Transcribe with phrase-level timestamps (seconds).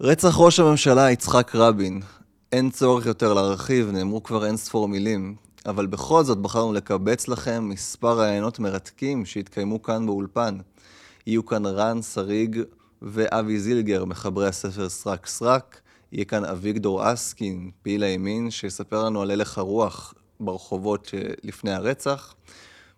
[0.00, 2.00] רצח ראש הממשלה יצחק רבין.
[2.52, 5.36] אין צורך יותר להרחיב, נאמרו כבר אין ספור מילים,
[5.66, 10.58] אבל בכל זאת בחרנו לקבץ לכם מספר רעיונות מרתקים שהתקיימו כאן באולפן.
[11.26, 12.62] יהיו כאן רן שריג
[13.02, 15.80] ואבי זילגר, מחברי הספר סרק סרק.
[16.12, 21.10] יהיה כאן אביגדור אסקין, פעיל הימין, שיספר לנו על הלך הרוח ברחובות
[21.42, 22.34] לפני הרצח.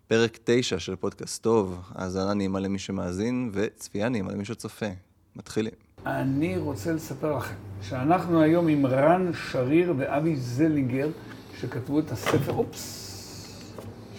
[0.09, 4.87] פרק 9 של פודקאסט טוב, האזנה נעימה למי שמאזין וצפייה נעימה למי שצופה.
[5.37, 5.88] מתחילים.
[6.07, 11.09] אני רוצה לספר לכם שאנחנו היום עם רן שריר ואבי זלינגר,
[11.61, 13.09] שכתבו את הספר, אופס,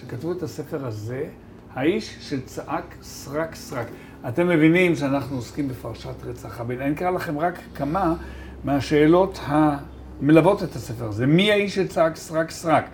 [0.01, 1.23] שכתבו את הספר הזה,
[1.73, 3.87] האיש שצעק סרק סרק.
[4.27, 6.81] אתם מבינים שאנחנו עוסקים בפרשת רצח רבין.
[6.81, 8.15] אני אקרא לכם רק כמה
[8.63, 11.25] מהשאלות המלוות את הספר הזה.
[11.25, 12.85] מי האיש שצעק סרק סרק?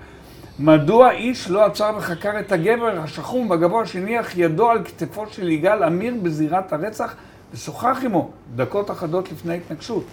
[0.59, 5.83] מדוע איש לא עצר וחקר את הגבר השחום והגבוה שהניח ידו על כתפו של יגאל
[5.83, 7.15] עמיר בזירת הרצח
[7.53, 10.03] ושוחח עמו דקות אחדות לפני ההתנגשות?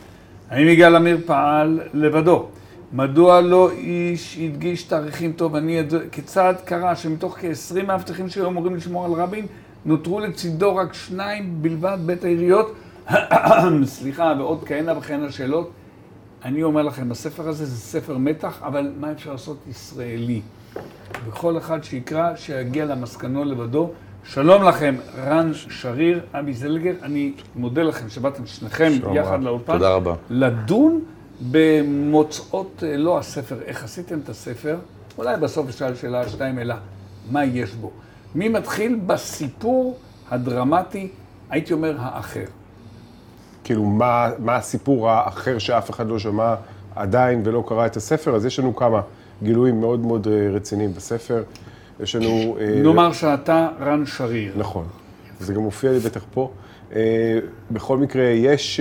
[0.51, 2.47] האם יגאל עמיר פעל לבדו?
[2.93, 5.57] מדוע לא איש הדגיש תאריכים טוב?
[5.57, 9.47] אני ידוע, כיצד קרה שמתוך כ-20 מאבטחים שהיו אמורים לשמור על רבין,
[9.85, 12.75] נותרו לצידו רק שניים בלבד בית העיריות?
[13.85, 15.71] סליחה, ועוד כהנה וכהנה שאלות.
[16.45, 20.41] אני אומר לכם, הספר הזה זה ספר מתח, אבל מה אפשר לעשות ישראלי?
[21.27, 23.91] וכל אחד שיקרא, שיגיע למסקנו לבדו.
[24.25, 24.95] שלום לכם,
[25.27, 29.73] רן שריר, אבי זלגר, אני מודה לכם שבאתם שניכם יחד לאולפן.
[29.73, 30.15] תודה רבה.
[30.31, 31.01] לדון
[31.51, 34.77] במוצאות, לא הספר, איך עשיתם את הספר,
[35.19, 36.75] אולי בסוף אשאל שאלה שתיים, אלא
[37.31, 37.91] מה יש בו.
[38.35, 39.99] מי מתחיל בסיפור
[40.31, 41.09] הדרמטי,
[41.51, 42.45] הייתי אומר, האחר?
[43.65, 46.55] כאילו, מה, מה הסיפור האחר שאף אחד לא שמע
[46.97, 48.37] עדיין ולא קרא את הספר?
[48.37, 49.01] אז יש לנו כמה
[49.43, 51.43] גילויים מאוד מאוד אה, רציניים בספר.
[52.01, 52.57] יש לנו...
[52.61, 54.53] אה, נאמר שאתה רן שריר.
[54.57, 54.85] נכון,
[55.41, 56.51] וזה גם מופיע לי בטח פה.
[56.95, 57.39] אה,
[57.71, 58.81] בכל מקרה, יש...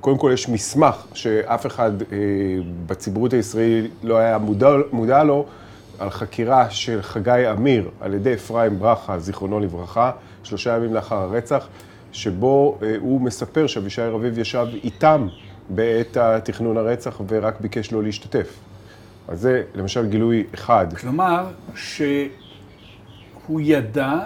[0.00, 1.90] קודם כל יש מסמך שאף אחד
[2.86, 5.46] בציבוריות הישראלית לא היה מודע, מודע לו,
[5.98, 10.10] על חקירה של חגי אמיר על ידי אפרים ברכה, זיכרונו לברכה,
[10.42, 11.68] שלושה ימים לאחר הרצח.
[12.12, 15.28] שבו אה, הוא מספר שאבישי רביב ישב איתם
[15.68, 18.58] בעת התכנון הרצח ורק ביקש לא להשתתף.
[19.28, 20.86] אז זה למשל גילוי אחד.
[21.00, 24.18] כלומר, שהוא ידע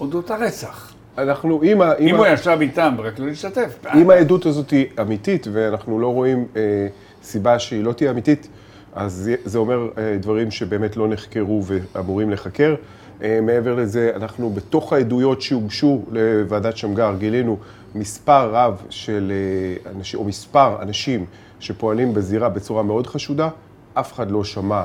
[0.00, 0.92] אודות הרצח.
[1.18, 3.86] אנחנו, אם, ה, אם, הוא ישב איתם ורק לא להשתתף.
[3.94, 6.86] אם העדות הזאת היא אמיתית, ואנחנו לא רואים אה,
[7.22, 8.48] סיבה שהיא לא תהיה אמיתית,
[8.94, 12.74] אז זה אומר אה, דברים שבאמת לא נחקרו ואמורים לחקר.
[13.22, 17.58] אה, מעבר לזה, אנחנו בתוך העדויות שהוגשו לוועדת שמגר גילינו
[17.94, 21.24] מספר רב של אה, אנשים, או מספר אנשים
[21.60, 23.48] שפועלים בזירה בצורה מאוד חשודה.
[23.94, 24.84] אף אחד לא שמע,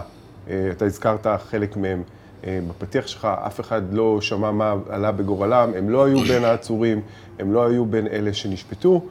[0.49, 2.03] אה, אתה הזכרת חלק מהם
[2.43, 7.01] בפתיח שלך, אף אחד לא שמע מה עלה בגורלם, הם לא היו בין העצורים,
[7.39, 9.05] הם לא היו בין אלה שנשפטו,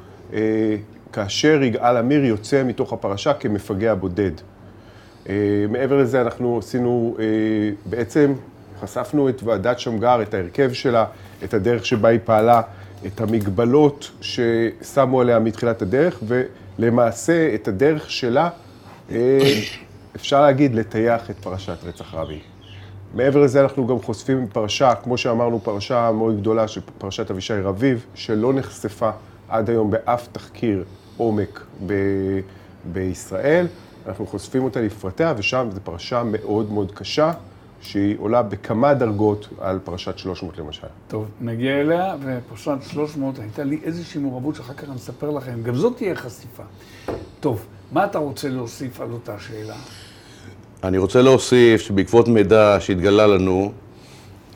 [1.13, 4.31] כאשר יגאל עמיר יוצא מתוך הפרשה כמפגע בודד.
[5.69, 7.17] מעבר לזה, אנחנו עשינו
[7.87, 8.33] בעצם
[8.81, 11.05] חשפנו את ועדת שמגר, את ההרכב שלה,
[11.45, 12.63] את הדרך שבה היא פעלה,
[13.07, 16.21] את המגבלות ששמו עליה מתחילת הדרך,
[16.79, 18.49] ולמעשה את הדרך שלה,
[19.11, 19.39] אה,
[20.19, 22.39] אפשר להגיד, לטייח את פרשת רצח רבין.
[23.15, 28.07] מעבר לזה אנחנו גם חושפים פרשה, כמו שאמרנו, פרשה מאוד גדולה של פרשת אבישי רביב,
[28.15, 29.11] שלא נחשפה
[29.49, 30.85] עד היום באף תחקיר
[31.17, 32.41] עומק ב-
[32.93, 33.67] בישראל.
[34.07, 37.33] אנחנו חושפים אותה לפרטיה, ושם זו פרשה מאוד מאוד קשה,
[37.81, 40.87] שהיא עולה בכמה דרגות על פרשת 300 למשל.
[41.09, 45.75] טוב, נגיע אליה, ופרשת 300 הייתה לי איזושהי מעורבות שאחר כך אני אספר לכם, גם
[45.75, 46.63] זאת תהיה חשיפה.
[47.41, 49.77] טוב, מה אתה רוצה להוסיף על אותה שאלה?
[50.85, 53.73] אני רוצה להוסיף שבעקבות מידע שהתגלה לנו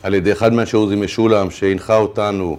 [0.03, 2.59] על ידי אחד מהשיעורים משולם, שהנחה אותנו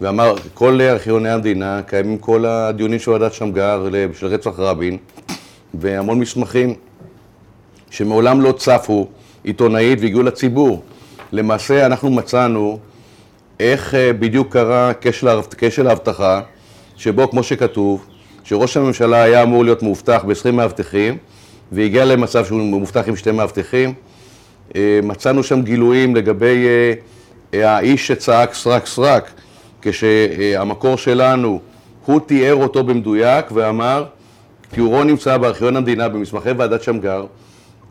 [0.00, 4.96] ואמר, כל ארכיוני המדינה קיימים כל הדיונים של ועדת שמגר של רצח רבין,
[5.74, 6.74] והמון מסמכים
[7.90, 9.08] שמעולם לא צפו
[9.44, 10.82] עיתונאית והגיעו לציבור.
[11.32, 12.78] למעשה אנחנו מצאנו
[13.60, 14.92] איך אה, בדיוק קרה
[15.60, 16.40] כשל האבטחה,
[16.96, 18.06] שבו כמו שכתוב,
[18.44, 21.18] שראש הממשלה היה אמור להיות מאובטח ב-20 מאבטחים,
[21.72, 23.94] והגיע למצב שהוא מאובטח עם שתי מאבטחים.
[24.76, 26.66] אה, מצאנו שם גילויים לגבי
[27.54, 29.30] אה, האיש שצעק סרק סרק,
[29.82, 31.60] כשהמקור שלנו,
[32.06, 34.04] הוא תיאר אותו במדויק ואמר,
[34.70, 37.26] תיאורו נמצא בארכיון המדינה במסמכי ועדת שמגר,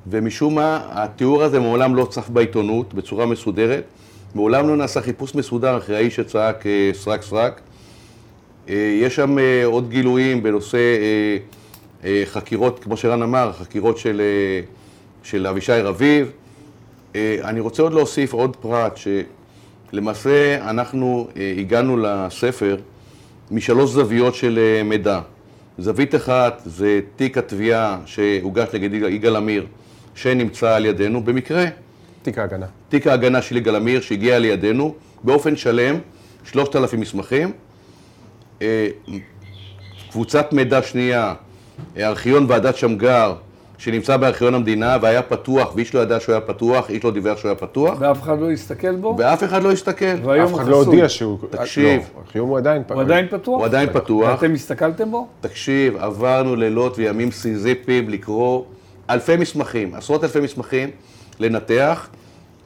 [0.08, 3.84] ומשום מה התיאור הזה מעולם לא צף בעיתונות בצורה מסודרת,
[4.36, 7.62] מעולם לא נעשה חיפוש מסודר אחרי האיש שצעק אה, סרק סרק.
[8.70, 10.78] אה, יש שם אה, עוד גילויים בנושא
[12.26, 14.22] חקירות, כמו שרן אמר, חקירות של,
[15.24, 16.32] של אבישי רביב.
[17.16, 19.00] אני רוצה עוד להוסיף עוד פרט,
[19.92, 21.28] שלמעשה אנחנו
[21.58, 22.78] הגענו לספר
[23.52, 25.22] משלוש זוויות של אה, מידע.
[25.78, 29.66] זווית אחת זה תיק התביעה שהוגש נגד יגאל עמיר,
[30.16, 31.66] שנמצא על ידינו במקרה.
[32.22, 32.66] תיק ההגנה.
[32.90, 35.96] תיק ההגנה של יגאל עמיר שהגיע לידינו באופן שלם,
[36.46, 37.52] 3,000 מסמכים.
[38.62, 38.88] אה,
[40.12, 41.34] קבוצת מידע שנייה,
[41.98, 43.34] ארכיון ועדת שמגר,
[43.78, 47.50] שנמצא בארכיון המדינה והיה פתוח, ואיש לא ידע שהוא היה פתוח, איש לא דיווח שהוא
[47.50, 49.16] היה פתוח, ואף אחד לא הסתכל בו?
[49.18, 50.06] ואף אחד לא הסתכל.
[50.24, 50.76] והיום אף אחד לא.
[50.76, 51.38] הודיע שהוא...
[51.50, 52.02] תקשיב.
[52.16, 52.84] לא, היום הוא עדיין...
[52.90, 53.58] הוא עדיין פתוח?
[53.58, 54.42] הוא עדיין פתוח.
[54.42, 55.28] ואתם הסתכלתם בו?
[55.42, 58.64] תקשיב, עברנו לילות וימים סיזיפיים לקרוא
[59.10, 60.90] אלפי מסמכים, עשרות אלפי מסמכים,
[61.40, 62.08] לנתח,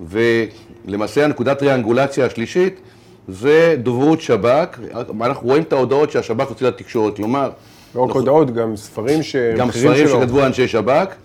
[0.02, 2.80] ולמעשה הנקודת טריאנגולציה השלישית
[3.28, 4.80] זה דוברות שב"כ,
[5.22, 7.50] אנחנו רואים את ההודעות שהשב"כ הוציא לתקשורת, כלומר,
[7.96, 9.36] לא רק הודעות, גם ספרים ש...
[9.36, 10.08] גם ספרים.
[10.08, 11.16] שכתבו אנשי שב"כ,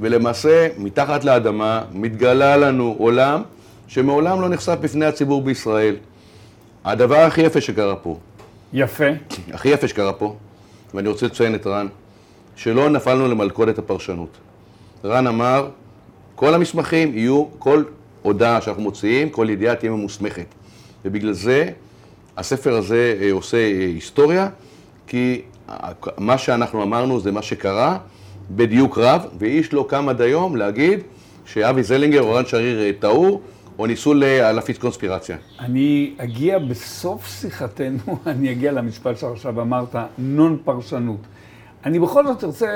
[0.00, 3.42] ולמעשה מתחת לאדמה מתגלה לנו עולם
[3.86, 5.96] שמעולם לא נחשף בפני הציבור בישראל.
[6.84, 8.18] הדבר הכי יפה שקרה פה,
[8.72, 9.04] יפה.
[9.52, 10.36] הכי יפה שקרה פה,
[10.94, 11.86] ואני רוצה לציין את רן,
[12.56, 14.36] שלא נפלנו למלכודת הפרשנות.
[15.04, 15.68] רן אמר,
[16.34, 17.84] כל המסמכים יהיו, כל
[18.22, 20.46] הודעה שאנחנו מוציאים, כל ידיעה תהיה ממוסמכת.
[21.04, 21.70] ובגלל זה
[22.36, 24.48] הספר הזה אה, עושה אה, היסטוריה,
[25.06, 25.42] כי
[26.18, 27.98] מה שאנחנו אמרנו זה מה שקרה
[28.50, 31.00] בדיוק רב, ואיש לא קם עד היום להגיד
[31.46, 33.40] שאבי זלינגר או רן שריר אה, טעו,
[33.78, 35.36] או ניסו להפיץ קונספירציה.
[35.60, 41.16] אני אגיע בסוף שיחתנו, אני אגיע למשפט שעכשיו אמרת, נון פרשנות.
[41.86, 42.66] אני בכל זאת ארצה...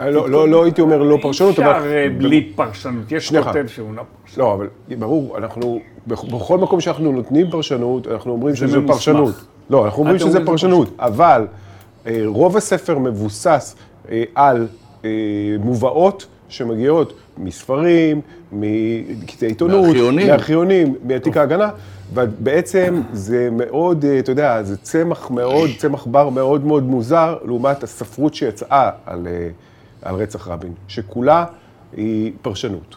[0.00, 3.12] אה, לא- לא- לא הייתי אומר לא פרשנות, אי אבל- אפשר אה, בלי פרשנות.
[3.12, 3.32] יש.
[3.32, 4.38] כותב שהוא לא פרשנות.
[4.38, 8.78] לא, אבל ברור, אנחנו, בכ- בכל מקום שאנחנו נותנים פרשנות, אנחנו אומרים זה שזה.
[8.86, 9.34] פרשנות.
[9.70, 11.67] לא, אנחנו אומרים שזה פרשנות, אבל אה,
[12.26, 13.74] רוב הספר מבוסס
[14.10, 14.66] אה, על
[15.04, 15.10] אה,
[15.60, 18.20] מובאות שמגיעות מספרים,
[18.52, 20.26] מקטעי עיתונות, מארכיונים.
[20.26, 21.70] מארכיונים, מתיק ההגנה,
[22.14, 27.82] ובעצם זה מאוד, אה, אתה יודע, זה צמח מאוד, צמח בר מאוד מאוד מוזר, לעומת
[27.82, 29.48] הספרות שיצאה על, אה,
[30.02, 31.44] על רצח רבין, שכולה
[31.96, 32.96] היא פרשנות.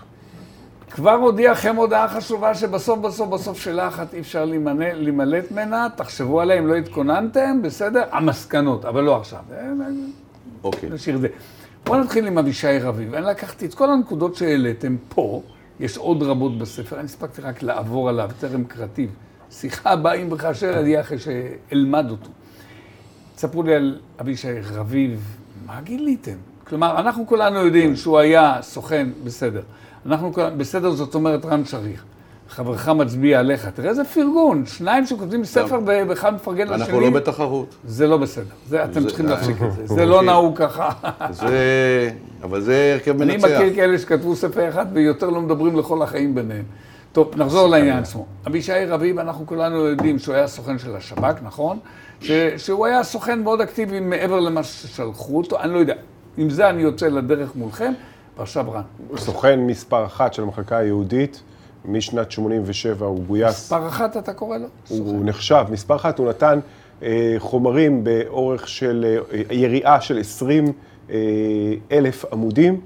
[0.94, 6.60] כבר הודיעכם הודעה חשובה שבסוף, בסוף, בסוף שאלה אחת אי אפשר להימלט ממנה, תחשבו עליה
[6.60, 8.04] אם לא התכוננתם, בסדר?
[8.12, 9.40] המסקנות, אבל לא עכשיו.
[9.52, 9.72] אה,
[10.64, 10.90] אוקיי.
[10.90, 11.28] נשאיר את זה.
[11.86, 13.14] בואו נתחיל עם אבישי רביב.
[13.14, 15.42] אני לקחתי את כל הנקודות שהעליתם פה,
[15.80, 19.10] יש עוד רבות בספר, אני הספקתי רק לעבור עליו, טרם קרטיב.
[19.52, 22.30] שיחה הבאה אם וכאשר אני אחרי שאלמד אותו.
[23.36, 26.38] תספרו לי על אבישי רביב, מה גיליתם?
[26.68, 29.62] כלומר, אנחנו כולנו יודעים שהוא היה סוכן, בסדר.
[30.06, 32.00] אנחנו כולנו, בסדר זאת אומרת רן שריר.
[32.50, 36.83] חברך מצביע עליך, תראה איזה פרגון, שניים שכותבים ספר ואחד מפרגן לשני.
[36.83, 37.75] אנחנו לא בתחרות.
[37.86, 40.27] זה לא בסדר, זה, אתם צריכים להפסיק את זה, זה לא אוקיי.
[40.30, 40.89] נהוג ככה.
[41.31, 42.09] זה...
[42.44, 43.45] אבל זה הרכב אני מנצח.
[43.45, 46.63] מכיר כאלה שכתבו ספר אחד ויותר לא מדברים לכל החיים ביניהם.
[47.12, 48.25] טוב, נחזור לעניין עצמו.
[48.47, 51.80] אבישי רביב, אנחנו כולנו יודעים שהוא היה סוכן של השב"כ, נכון?
[52.21, 55.94] ש- שהוא היה סוכן מאוד אקטיבי מעבר למה ששלחו אותו, אני לא יודע.
[56.38, 57.94] עם זה אני יוצא לדרך מולכם,
[58.38, 58.81] ועכשיו רן.
[59.18, 61.42] סוכן מספר אחת של המחלקה היהודית,
[61.86, 64.68] משנת 87 הוא גויס, מספר אחת אתה קורא לו?
[64.89, 66.60] הוא נחשב, מספר אחת, הוא נתן
[67.04, 70.66] אה, חומרים באורך של אה, יריעה של 20
[71.10, 71.16] אה,
[71.92, 72.80] אלף עמודים,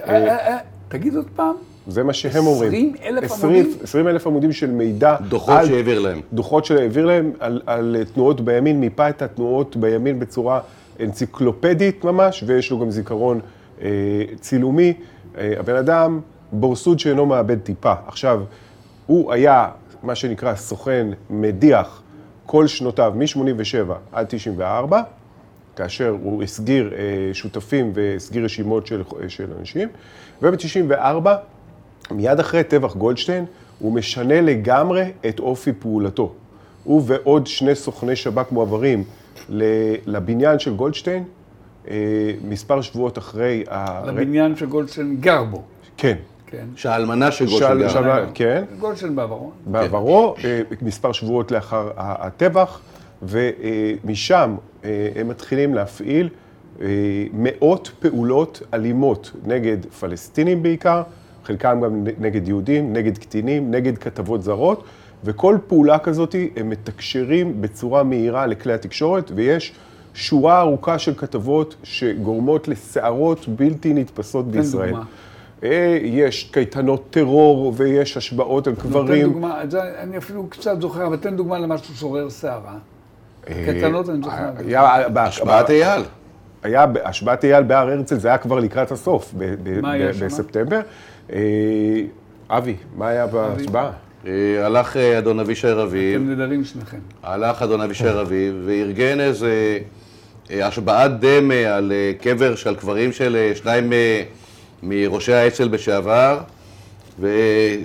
[0.00, 0.58] אה, אה, אה,
[0.88, 1.54] תגיד עוד פעם.
[1.86, 2.72] זה מה שהם אומרים.
[3.00, 3.78] 20,000 20 עמודים?
[3.82, 5.16] 20 אלף עמודים של מידע.
[5.28, 6.20] דוחות על- שהעביר להם.
[6.32, 10.60] דוחות שהעביר להם על, על תנועות בימין, מיפה את התנועות בימין בצורה
[11.00, 13.42] אנציקלופדית ממש, ויש לו גם זיכרון אה,
[14.40, 14.94] צילומי.
[15.38, 16.20] אה, הבן אדם
[16.52, 17.92] בורסוד שאינו מאבד טיפה.
[18.06, 18.42] עכשיו,
[19.06, 19.68] הוא היה
[20.02, 22.02] מה שנקרא סוכן מדיח
[22.46, 25.02] כל שנותיו, מ-87 עד 94,
[25.76, 29.88] כאשר הוא הסגיר אה, שותפים והסגיר רשימות של, של אנשים,
[30.42, 31.28] וב-94,
[32.10, 33.44] מיד אחרי טבח גולדשטיין,
[33.78, 36.32] הוא משנה לגמרי את אופי פעולתו.
[36.84, 39.04] הוא ועוד שני סוכני שב"כ מועברים
[40.06, 41.39] לבניין של גולדשטיין, אה,
[42.48, 43.64] מספר שבועות אחרי.
[44.06, 45.62] לבניין שגולדשטיין גר בו.
[45.96, 46.16] כן.
[46.46, 46.64] כן.
[46.76, 48.04] שהאלמנה של שאל- גולדשטיין.
[48.04, 48.64] שאל- כן.
[48.80, 49.50] גולדשטיין בעברו.
[49.66, 52.80] בעברו, אה, מספר שבועות לאחר הטבח,
[53.22, 56.28] ומשם אה, הם מתחילים להפעיל
[56.80, 56.86] אה,
[57.32, 61.02] מאות פעולות אלימות נגד פלסטינים בעיקר,
[61.44, 64.84] חלקם גם נגד יהודים, נגד קטינים, נגד כתבות זרות,
[65.24, 69.72] וכל פעולה כזאת הם מתקשרים בצורה מהירה לכלי התקשורת, ויש
[70.20, 74.90] שורה ארוכה של כתבות שגורמות לסערות בלתי נתפסות בישראל.
[74.90, 75.04] דוגמה.
[75.64, 79.22] אה, יש קייטנות טרור ויש השבעות על נותן קברים.
[79.32, 82.74] דוגמה, את זה אני אפילו קצת זוכר, אבל תן דוגמה למשהו שעורר סערה.
[83.44, 84.36] קטנות אני זוכר.
[84.36, 86.02] אה, היה השפעת אייל.
[86.62, 89.34] היה בהשבעת אייל בהר הרצל, זה היה כבר לקראת הסוף?
[90.20, 90.80] בספטמבר.
[91.32, 91.38] אה,
[92.48, 93.92] אבי, מה היה בהשבעה?
[94.26, 96.98] אה, הלך אה, אדון אבישי רביב, אתם נדרים שניכם.
[97.22, 99.78] הלך אדון אבישי רביב וארגן איזה אה,
[100.52, 104.22] השבעת דמה על אה, קבר, של קברים של אה, שניים אה,
[104.82, 106.38] מראשי האצ"ל בשעבר,
[107.20, 107.28] ו-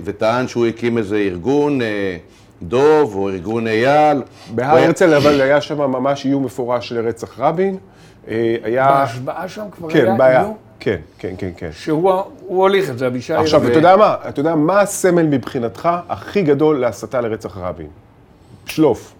[0.04, 2.16] וטען שהוא הקים איזה ארגון, אה,
[2.62, 4.22] דוב או ארגון אייל.
[4.54, 7.76] בהר הרצל אבל היה שם ממש איום מפורש לרצח רבין.
[8.28, 8.88] אה, היה...
[8.88, 10.40] בהשבעה שם כבר כן, היה בעיה.
[10.40, 11.68] איום כן, כן, כן, כן.
[11.72, 13.34] שהוא הוא הוליך את זה, אבישי.
[13.34, 13.70] עכשיו, רביב.
[13.70, 14.16] אתה יודע מה?
[14.28, 17.86] אתה יודע מה הסמל מבחינתך הכי גדול להסתה לרצח רבין?
[18.66, 19.12] שלוף.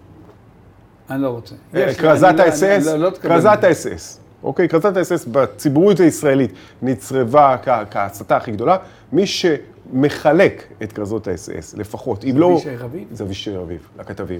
[1.09, 1.55] אני לא רוצה.
[1.75, 3.09] אה, כרזת לא- האס-אס, לא- לא.
[3.21, 4.19] כרזת האס-אס.
[4.43, 8.77] אוקיי, כרזת האס-אס בציבוריות הישראלית נצרבה כ- כהסתה הכי גדולה.
[9.11, 12.53] מי שמחלק את כרזות האס-אס, לפחות, אם לא...
[12.53, 13.03] אבישי רביב?
[13.11, 14.39] זה אבישי רביב, לכתבים.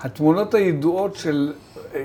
[0.00, 1.52] התמונות הידועות של,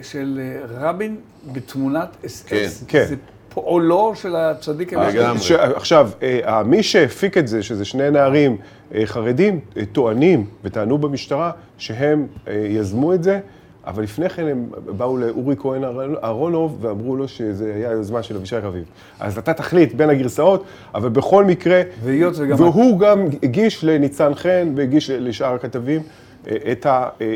[0.02, 1.16] של אה, רבין
[1.54, 2.56] בתמונת אס כן.
[2.66, 3.06] אס, כן.
[3.10, 3.16] זה
[3.50, 4.94] פועלו של הצדיק.
[5.40, 8.58] ש- עכשיו, אה, מי שהפיק את זה, שזה שני נערים
[8.96, 13.40] אה, חרדים, אה, טוענים וטענו במשטרה שהם אה, יזמו את זה,
[13.88, 14.66] אבל לפני כן הם
[14.98, 15.84] באו לאורי כהן
[16.24, 18.84] אהרונוב ואמרו לו שזה היה יוזמה של אבישי רביב.
[19.20, 20.63] אז אתה תחליט בין הגרסאות,
[20.96, 22.60] אבל בכל מקרה, והיות וגם...
[22.62, 26.02] והוא גם הגיש לניצן חן והגיש לשאר הכתבים
[26.48, 27.36] אה, את ה- אה,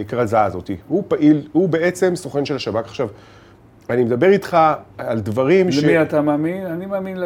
[0.00, 0.70] הכרזה הזאת.
[0.88, 2.84] הוא פעיל, הוא בעצם סוכן של השב"כ.
[2.84, 3.08] עכשיו,
[3.90, 4.56] אני מדבר איתך
[4.98, 5.84] על דברים ש...
[5.84, 6.66] למי אתה מאמין?
[6.66, 7.16] אני מאמין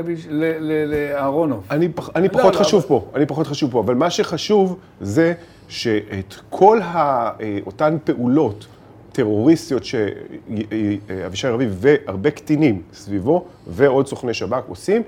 [0.87, 1.64] לאהרונוב.
[1.71, 4.11] אני, פח, אני לא, פחות לא, חשוב אבל- פה, אני פחות חשוב פה, אבל מה
[4.11, 5.33] שחשוב זה
[5.69, 6.97] שאת כל ה,
[7.40, 8.66] אה, אותן פעולות
[9.12, 15.02] טרוריסטיות שאבישי רביב והרבה קטינים סביבו ועוד סוכני שב"כ עושים,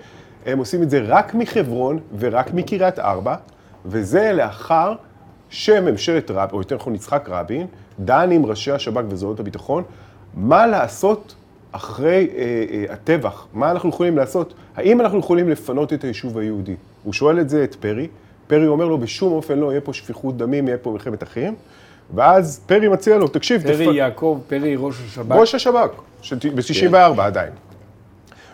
[0.47, 3.35] הם עושים את זה רק מחברון ורק מקריית ארבע,
[3.87, 4.95] וזה לאחר
[5.51, 7.67] שממשלת רבין, או יותר נכון יצחק רבין,
[8.01, 9.83] דן עם ראשי השב"כ וזרועות הביטחון,
[10.35, 11.35] מה לעשות
[11.73, 14.55] אחרי אה, אה, הטבח, מה אנחנו יכולים לעשות?
[14.77, 16.75] האם אנחנו יכולים לפנות את היישוב היהודי?
[17.05, 18.09] הוא שואל את זה את פרי,
[18.55, 21.55] פרי אומר לו, בשום אופן לא יהיה פה שפיכות דמים, יהיה פה מלחמת אחים,
[22.15, 25.37] ואז פרי מציע לו, תקשיב, פרי יעקב, פרי ראש השב"כ.
[25.37, 25.91] ראש השב"כ,
[26.55, 27.53] ב-64 עדיין.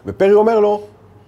[0.06, 0.86] ופרי אומר לו,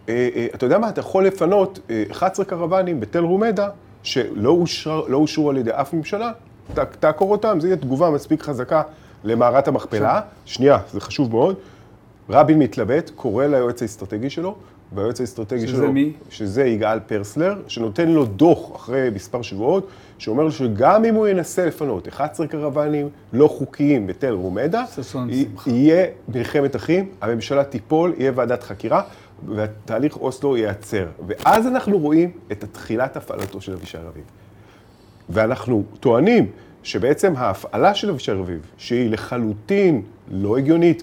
[0.09, 3.69] אה, אה, אתה יודע מה, אתה יכול לפנות אה, 11 קרוונים בתל רומדה,
[4.03, 4.65] שלא
[5.09, 6.33] לא אושרו על ידי אף ממשלה,
[6.75, 8.83] ת, תעקור אותם, זו תהיה תגובה מספיק חזקה
[9.25, 10.21] למערת המכפלה.
[10.45, 11.57] שנייה, זה חשוב מאוד.
[12.31, 14.57] רבין מתלבט, קורא ליועץ האסטרטגי שלו,
[14.95, 15.93] והיועץ האסטרטגי שזה שלו...
[15.93, 16.13] מי?
[16.31, 21.67] שזה יגאל פרסלר, שנותן לו דוח אחרי מספר שבועות, שאומר לו שגם אם הוא ינסה
[21.67, 24.85] לפנות 11 קרוונים לא חוקיים בתל רומדה.
[25.67, 29.03] יהיה מלחמת אחים, הממשלה תיפול, יהיה ועדת חקירה,
[29.47, 31.07] והתהליך אוסלו ייעצר.
[31.27, 34.25] ואז אנחנו רואים את תחילת הפעלתו של אבישי רביב.
[35.29, 36.47] ואנחנו טוענים
[36.83, 41.03] שבעצם ההפעלה של אבישי רביב, שהיא לחלוטין לא הגיונית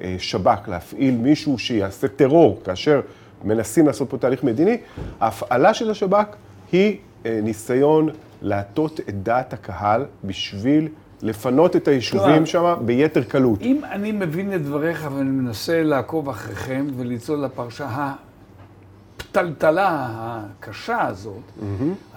[0.00, 3.00] כשב"כ להפעיל מישהו שיעשה טרור כאשר
[3.44, 4.76] מנסים לעשות פה תהליך מדיני,
[5.20, 6.36] ההפעלה של השב"כ
[6.72, 6.96] היא
[7.26, 8.08] אה, ניסיון
[8.42, 10.88] להטות את דעת הקהל בשביל
[11.22, 13.60] לפנות את היישובים שם ביתר קלות.
[13.62, 18.12] אם אני מבין את דבריך ואני מנסה לעקוב אחריכם ולצלול לפרשה
[19.16, 21.42] הפתלתלה הקשה הזאת,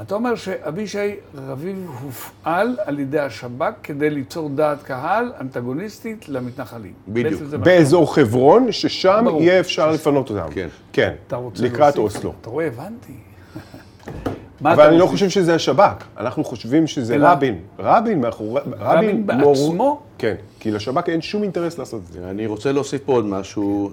[0.02, 6.94] אתה אומר שאבישי רביב הופעל על ידי השב"כ כדי ליצור דעת קהל אנטגוניסטית למתנחלים.
[7.08, 7.44] בדיוק.
[7.44, 9.42] זה מה- באזור חברון, ששם ברור.
[9.42, 10.48] יהיה אפשר לפנות אותם.
[10.52, 10.68] כן.
[10.94, 12.18] כן, אתה רוצה לקראת להוסיף?
[12.18, 12.34] אוסלו.
[12.42, 13.14] אתה רואה, הבנתי.
[14.62, 15.06] אבל אני לא?
[15.06, 15.84] חושב שזה השב"כ,
[16.18, 17.28] אנחנו חושבים שזה אלא?
[17.28, 17.60] רבין.
[17.80, 18.62] רבין מאחורי...
[18.80, 20.02] רבין בעצמו?
[20.18, 22.20] כן, כי לשב"כ אין שום אינטרס לעשות את זה.
[22.30, 23.92] אני רוצה להוסיף פה עוד משהו.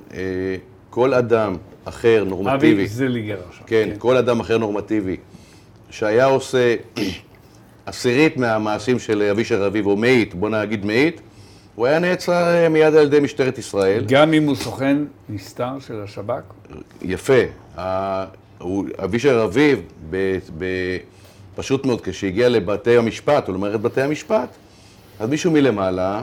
[0.95, 3.67] כל אדם אחר נורמטיבי, אבי זליגר עכשיו.
[3.67, 5.17] כן, כל אדם אחר נורמטיבי,
[5.91, 6.75] שהיה עושה
[7.87, 11.21] עשירית מהמעשים של אבישי רביב, או מאית, בוא נגיד מאית,
[11.75, 14.05] הוא היה נעצר אה, מיד על ידי משטרת ישראל.
[14.09, 14.97] גם אם הוא סוכן
[15.29, 16.43] נסתר של השב"כ?
[17.03, 17.43] יפה.
[19.05, 20.99] אבישי רביב, ב- ב-
[21.57, 24.49] פשוט מאוד, כשהגיע לבתי המשפט, או למערכת בתי המשפט,
[25.21, 26.23] אז מישהו מלמעלה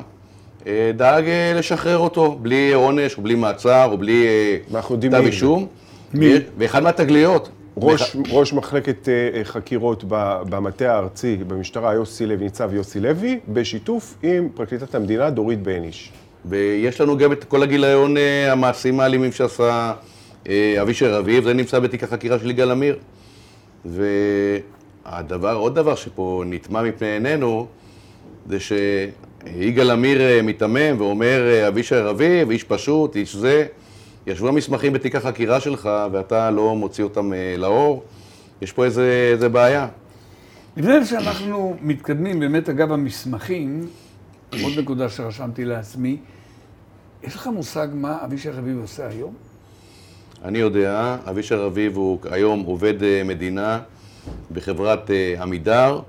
[0.96, 4.28] דאג אה, לשחרר אותו, בלי עונש, או בלי מעצר, או בלי
[4.74, 5.68] אה, כתב אישום.
[6.14, 6.34] מי?
[6.58, 7.50] ואחד מהתגליות.
[7.78, 10.04] ראש, ראש מחלקת אה, אה, חקירות
[10.50, 16.12] במטה הארצי במשטרה, יוסי לוי, ניצב יוסי לוי, בשיתוף עם פרקליטת המדינה דורית בייניש.
[16.46, 19.94] ויש לנו גם את כל הגיליון אה, המעשים האלימים שעשה
[20.50, 23.00] אה, אבישי רביב, זה נמצא בתיק החקירה של יגאל עמיר.
[23.86, 27.68] והדבר, עוד דבר שפה נטמע מפני עינינו,
[28.50, 28.58] זה
[29.48, 33.66] שיגאל עמיר אה, מיתמם ואומר, אה, אבישי רביב, איש פשוט, איש זה,
[34.28, 38.04] ישבו המסמכים בתיק החקירה שלך ואתה לא מוציא אותם אה, לאור,
[38.62, 39.88] יש פה איזה, איזה בעיה.
[40.78, 43.88] לפני שאנחנו מתקדמים, באמת אגב המסמכים,
[44.64, 46.18] עוד נקודה שרשמתי לעצמי,
[47.24, 49.34] יש לך מושג מה אבישי רביב עושה היום?
[50.44, 52.94] אני יודע, אבישי רביב הוא היום עובד
[53.26, 53.80] מדינה
[54.52, 56.02] בחברת עמידר,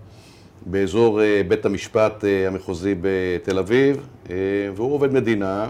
[0.66, 3.96] באזור אה, בית המשפט אה, המחוזי בתל אביב,
[4.30, 4.36] אה,
[4.74, 5.68] והוא עובד מדינה.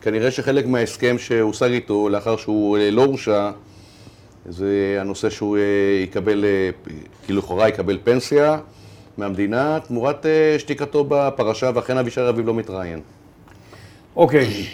[0.00, 3.50] כנראה שחלק מההסכם שהושג איתו, לאחר שהוא לא הורשע,
[4.48, 5.58] זה הנושא שהוא
[6.02, 6.70] יקבל, אה,
[7.24, 8.58] כאילו לכאורה יקבל פנסיה
[9.18, 10.26] מהמדינה, תמורת
[10.58, 13.00] שתיקתו בפרשה, ואכן אבישי רביב לא מתראיין.
[14.16, 14.66] אוקיי,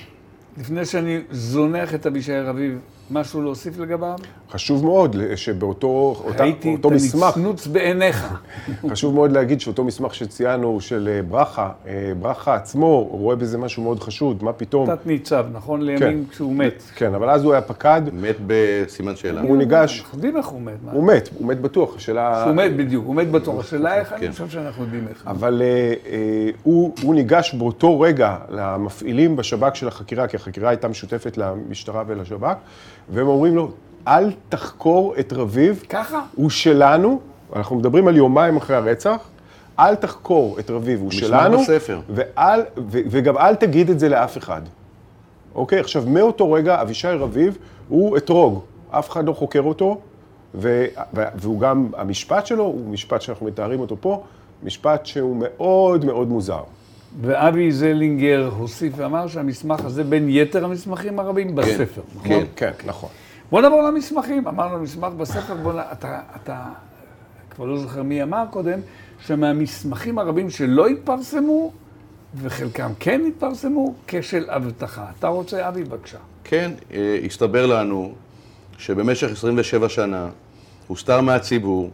[0.58, 2.78] לפני שאני זונח את אבישי רביב,
[3.10, 4.18] משהו להוסיף לגביו?
[4.50, 8.34] חשוב מאוד שבאותו אותה, ראיתי אותו את מסמך, הנצנוץ בעיניך.
[8.90, 13.82] חשוב מאוד להגיד שאותו מסמך שציינו של אה, ברכה, אה, ברכה עצמו רואה בזה משהו
[13.82, 14.86] מאוד חשוד, מה פתאום.
[14.86, 16.82] תת ניצב, נכון לימים כשהוא מת.
[16.94, 19.40] כן, אבל אז הוא היה פקד, מת בסימן שאלה.
[19.40, 20.72] הוא ניגש, אנחנו יודעים איך הוא מת.
[20.84, 20.92] מה?
[20.92, 22.44] הוא מת, הוא מת בטוח, השאלה...
[22.44, 23.64] הוא מת בדיוק, הוא מת בטוח.
[23.64, 24.32] השאלה איך, אני כן.
[24.32, 25.26] חושב שאנחנו יודעים איך.
[25.26, 30.88] אבל אה, אה, הוא, הוא ניגש באותו רגע למפעילים בשב"כ של החקירה, כי החקירה הייתה
[30.88, 32.56] משותפת למשטרה ולשב"כ,
[33.08, 33.70] והם אומרים לו,
[34.08, 36.20] אל תחקור את רביב, ככה?
[36.34, 37.20] הוא שלנו,
[37.56, 39.28] אנחנו מדברים על יומיים אחרי הרצח,
[39.78, 42.00] אל תחקור את רביב, הוא שלנו, בספר.
[42.08, 44.62] ואל, ו, וגם אל תגיד את זה לאף אחד.
[45.54, 45.80] אוקיי?
[45.80, 50.00] עכשיו, מאותו רגע, אבישי רביב הוא אתרוג, אף אחד לא חוקר אותו,
[50.54, 54.22] ו, ו, והוא גם, המשפט שלו הוא משפט שאנחנו מתארים אותו פה,
[54.62, 56.62] משפט שהוא מאוד מאוד מוזר.
[57.20, 62.28] ואבי זלינגר הוסיף ואמר שהמסמך הזה בין יתר המסמכים הרבים בספר, נכון?
[62.28, 62.44] כן.
[62.56, 63.10] כן, נכון.
[63.50, 64.48] בוא נעבור למסמכים.
[64.48, 65.78] אמרנו מסמך בספר, בוא נ...
[65.92, 66.64] אתה, אתה
[67.50, 68.78] כבר לא זוכר מי אמר קודם,
[69.26, 71.72] שמהמסמכים הרבים שלא התפרסמו,
[72.34, 75.06] וחלקם כן התפרסמו, כשל אבטחה.
[75.18, 76.18] אתה רוצה, אבי, בבקשה.
[76.44, 78.12] כן, אה, הסתבר לנו
[78.78, 80.28] שבמשך 27 שנה
[80.86, 81.90] הוסתר מהציבור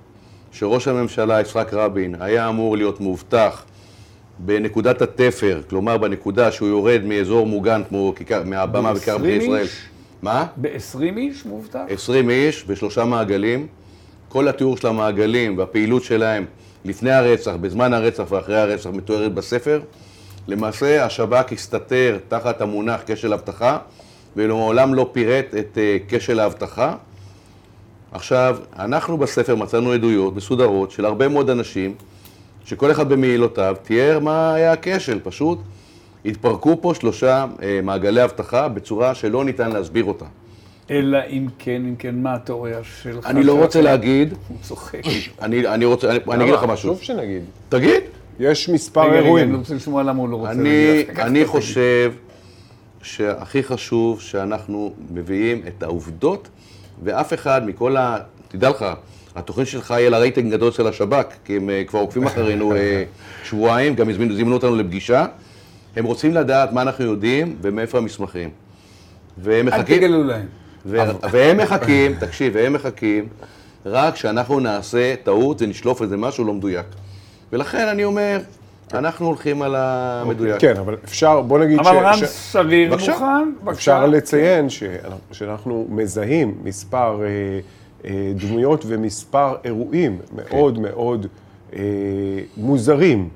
[0.53, 3.65] שראש הממשלה יצחק רבין היה אמור להיות מאובטח
[4.39, 9.67] בנקודת התפר, כלומר בנקודה שהוא יורד מאזור מוגן כמו כיכר, מהבמה בכיכר ב-20 ישראל.
[10.23, 10.47] מה?
[10.57, 11.81] ב-20 איש מובטח?
[11.89, 13.67] 20 איש בשלושה מעגלים.
[14.29, 16.45] כל התיאור של המעגלים והפעילות שלהם
[16.85, 19.81] לפני הרצח, בזמן הרצח ואחרי הרצח מתוארת בספר.
[20.49, 23.79] למעשה השב"כ הסתתר תחת המונח כשל אבטחה
[24.37, 26.95] ולעולם לא פירט את אה, כשל האבטחה.
[28.13, 31.95] עכשיו, אנחנו בספר מצאנו עדויות מסודרות של הרבה מאוד אנשים
[32.69, 35.59] שכל אחד במעילותיו תיאר מה היה הכשל, פשוט
[36.25, 40.25] התפרקו פה שלושה אה, מעגלי אבטחה בצורה שלא ניתן להסביר אותה.
[40.91, 43.27] אלא אם כן, אם כן, מה התיאוריה שלך?
[43.27, 45.03] אני לא רוצה להגיד, הוא צוחק.
[45.43, 46.95] אני, אני רוצה, אני, אני אגיד לך משהו.
[46.95, 47.43] חשוב שנגיד.
[47.69, 48.03] תגיד.
[48.41, 49.57] יש מספר רגע, אני אירועים.
[49.57, 51.21] רוצה לשמוע למה הוא לא רוצה אני, להגיד.
[51.27, 51.47] אני תגיד.
[51.47, 52.13] חושב
[53.03, 56.49] שהכי חשוב שאנחנו מביאים את העובדות,
[57.03, 58.17] ואף אחד מכל ה...
[58.49, 58.85] תדע לך,
[59.39, 63.05] התוכנית שלך יהיה לה רייטינג גדול של השב"כ, כי הם אה, כבר עוקבים אחרינו אה,
[63.45, 65.27] שבועיים, גם הזמינו, זימנו אותנו לפגישה.
[65.97, 68.51] הם רוצים לדעת מה אנחנו יודעים ומאיפה המסמכים.
[69.39, 69.97] והם אל מחכים...
[69.99, 70.47] תגלו להם.
[71.31, 73.27] והם מחכים, תקשיב, והם מחכים
[73.87, 76.87] רק שאנחנו נעשה טעות ונשלוף איזה משהו לא מדויק.
[77.53, 78.39] ולכן אני אומר,
[78.95, 80.61] אנחנו הולכים על המדויק.
[80.61, 83.13] כן, אבל אפשר, בוא נגיד אבל רן ש- שריר בבקשה.
[83.13, 83.25] מוכן,
[83.63, 83.71] בבקשה.
[83.79, 87.29] אפשר לציין שאנחנו, שאנחנו מזהים מספר אה,
[88.35, 91.27] דמויות ומספר אירועים מאוד מאוד
[91.73, 91.81] אה,
[92.57, 93.29] מוזרים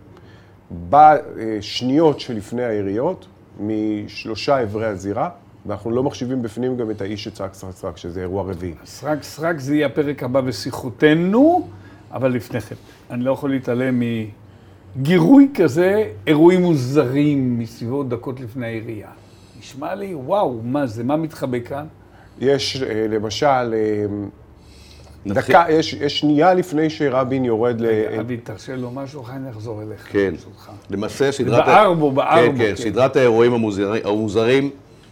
[0.91, 3.27] בשניות שלפני היריות,
[3.61, 5.29] משלושה אברי הזירה,
[5.67, 8.75] ואנחנו לא מחשיבים בפנים גם את האיש שצעק סרק סרק, שזה אירוע רביעי.
[8.85, 11.69] סרק סרק זה יהיה הפרק הבא בשיחותינו,
[12.13, 12.75] אבל לפני כן,
[13.11, 14.03] אני לא יכול להתעלם
[14.97, 19.11] מגירוי כזה, אירועים מוזרים מסביבות דקות לפני העירייה.
[19.59, 21.87] נשמע לי, וואו, מה זה, מה מתחבא כאן?
[22.41, 24.07] יש אה, למשל, אה,
[25.27, 27.87] דקה, יש, יש שנייה לפני שרבין יורד ל...
[28.21, 30.07] אבי, תרשה לו משהו, אחר אני אחזור אליך.
[30.13, 30.35] כן.
[30.91, 31.67] למעשה סדרת...
[31.67, 32.77] בער בו, בער כן, בו, כן, כן.
[32.77, 33.53] סדרת האירועים
[34.05, 34.71] המוזרים,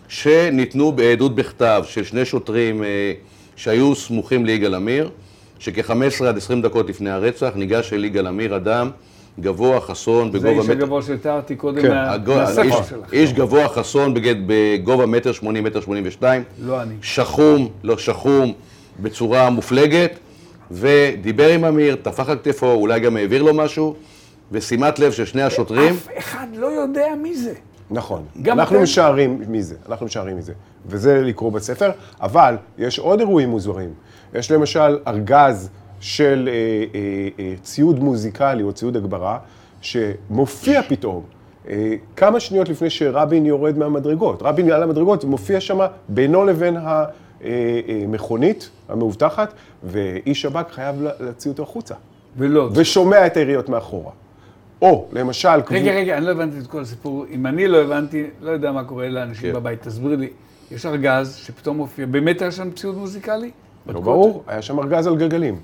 [0.08, 3.12] שניתנו בעדות בכתב של שני שוטרים אה,
[3.56, 5.10] שהיו סמוכים ליגאל עמיר,
[5.58, 5.92] שכ-15
[6.28, 8.90] עד 20 דקות לפני הרצח ניגש אל יגאל עמיר אדם
[9.40, 10.72] גבוה, חסון, זה בגובה איש מטר...
[10.72, 13.12] הגבוה שתיארתי קודם כן, הגו- מהספר איש- שלך.
[13.12, 16.42] איש גבוה, חסון, בגד- בגובה מטר שמונים, מטר שמונים ושתיים.
[16.62, 16.94] לא אני.
[17.02, 18.52] שחום, לא שחום,
[19.00, 20.18] בצורה מופלגת,
[20.70, 23.94] ודיבר עם אמיר, טפח על כתפו, אולי גם העביר לו משהו,
[24.52, 27.52] ושימת לב של שני השוטרים, אף אחד לא יודע מי זה.
[27.90, 28.22] נכון.
[28.42, 28.82] גם אנחנו אתם?
[28.82, 30.52] משערים מזה, אנחנו משערים מזה.
[30.86, 33.90] וזה לקרוא בספר, אבל יש עוד אירועים מוזרים.
[34.34, 36.54] יש למשל ארגז של אה,
[36.94, 39.38] אה, אה, ציוד מוזיקלי או ציוד הגברה,
[39.80, 41.22] שמופיע פתאום
[41.68, 44.42] אה, כמה שניות לפני שרבין יורד מהמדרגות.
[44.42, 46.76] רבין על המדרגות ומופיע שם בינו לבין
[47.44, 49.52] המכונית המאובטחת,
[49.84, 51.94] ואיש שב"כ חייב לה- להוציא אותו החוצה.
[52.36, 52.68] ולא.
[52.74, 54.10] ושומע את היריות מאחורה.
[54.82, 55.48] או, למשל...
[55.70, 57.24] רגע, רגע, אני לא הבנתי את כל הסיפור.
[57.30, 59.56] אם אני לא הבנתי, לא יודע מה קורה לאנשים כן.
[59.56, 59.82] בבית.
[59.82, 60.28] תסביר לי,
[60.70, 63.50] יש ארגז שפתאום מופיע, באמת היה שם ציוד מוזיקלי?
[63.86, 64.44] לא ברור?
[64.46, 65.58] היה שם ארגז על גלגלים.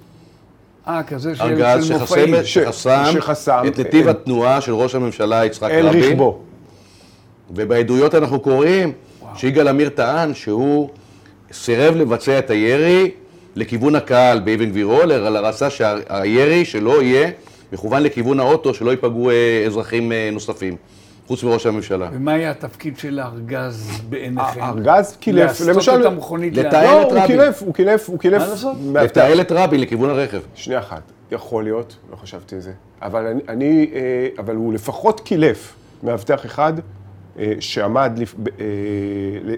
[0.89, 2.35] אה, כזה של ארגז של שחסם, מופעים.
[2.45, 6.03] ש- שחסם שחסם את נתיב אל- התנועה של ראש הממשלה יצחק אל רבין.
[6.13, 6.39] רכבו.
[7.55, 8.93] ובעדויות אנחנו קוראים
[9.35, 10.89] שיגאל עמיר טען שהוא
[11.57, 13.11] סירב לבצע את הירי
[13.57, 17.31] לכיוון הקהל באבן גבירול, אלא רצה שהירי שלו יהיה
[17.73, 20.77] מכוון לכיוון האוטו, שלא ייפגעו אה, אזרחים אה, נוספים,
[21.27, 22.09] חוץ מראש הממשלה.
[22.13, 24.63] ומה היה התפקיד של הארגז בעיניכם?
[24.63, 26.01] הארגז קילף, לעשות למשל...
[26.01, 26.95] את המכונית לתעל לאן?
[26.95, 27.27] לא, את הוא רבין.
[27.27, 28.43] קילף, הוא קילף, הוא קילף.
[28.43, 28.77] מה לעשות?
[28.95, 30.41] לתעל את רבין לכיוון הרכב.
[30.55, 35.75] שנייה אחת, יכול להיות, לא חשבתי על זה, אבל אני, אה, אבל הוא לפחות קילף
[36.03, 36.73] מאבטח אחד
[37.61, 38.21] שעמד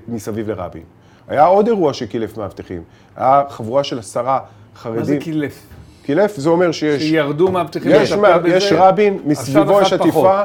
[0.08, 0.82] מסביב לרבין.
[1.28, 2.82] היה עוד אירוע שקילף מאבטחים,
[3.16, 4.40] היה חבורה של עשרה
[4.76, 4.98] חרדים.
[4.98, 5.66] מה זה קילף?
[6.02, 7.02] קילף זה אומר שיש...
[7.02, 8.56] שירדו מאבטחים יש, מה- בזה?
[8.56, 9.92] יש רבין, מסביבו יש.
[9.92, 10.42] עטיפה,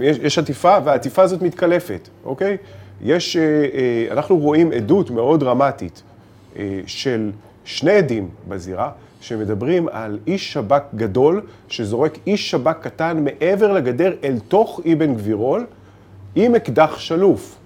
[0.00, 2.56] יש, יש עטיפה, והעטיפה הזאת מתקלפת, אוקיי?
[3.02, 6.02] יש, אה, אה, אנחנו רואים עדות מאוד דרמטית
[6.56, 7.30] אה, של
[7.64, 14.34] שני עדים בזירה, שמדברים על איש שב"כ גדול, שזורק איש שב"כ קטן מעבר לגדר אל
[14.48, 15.66] תוך אבן גבירול,
[16.34, 17.58] עם אקדח שלוף.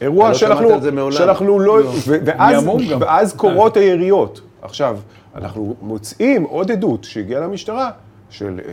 [0.00, 1.16] אירוע לא שאנחנו, מעולם.
[1.16, 2.66] שאנחנו לא, ו- ואז.
[3.00, 4.40] ואז קורות היריות.
[4.62, 4.98] עכשיו,
[5.34, 7.90] אנחנו מוצאים עוד עדות שהגיעה למשטרה,
[8.30, 8.72] של אה,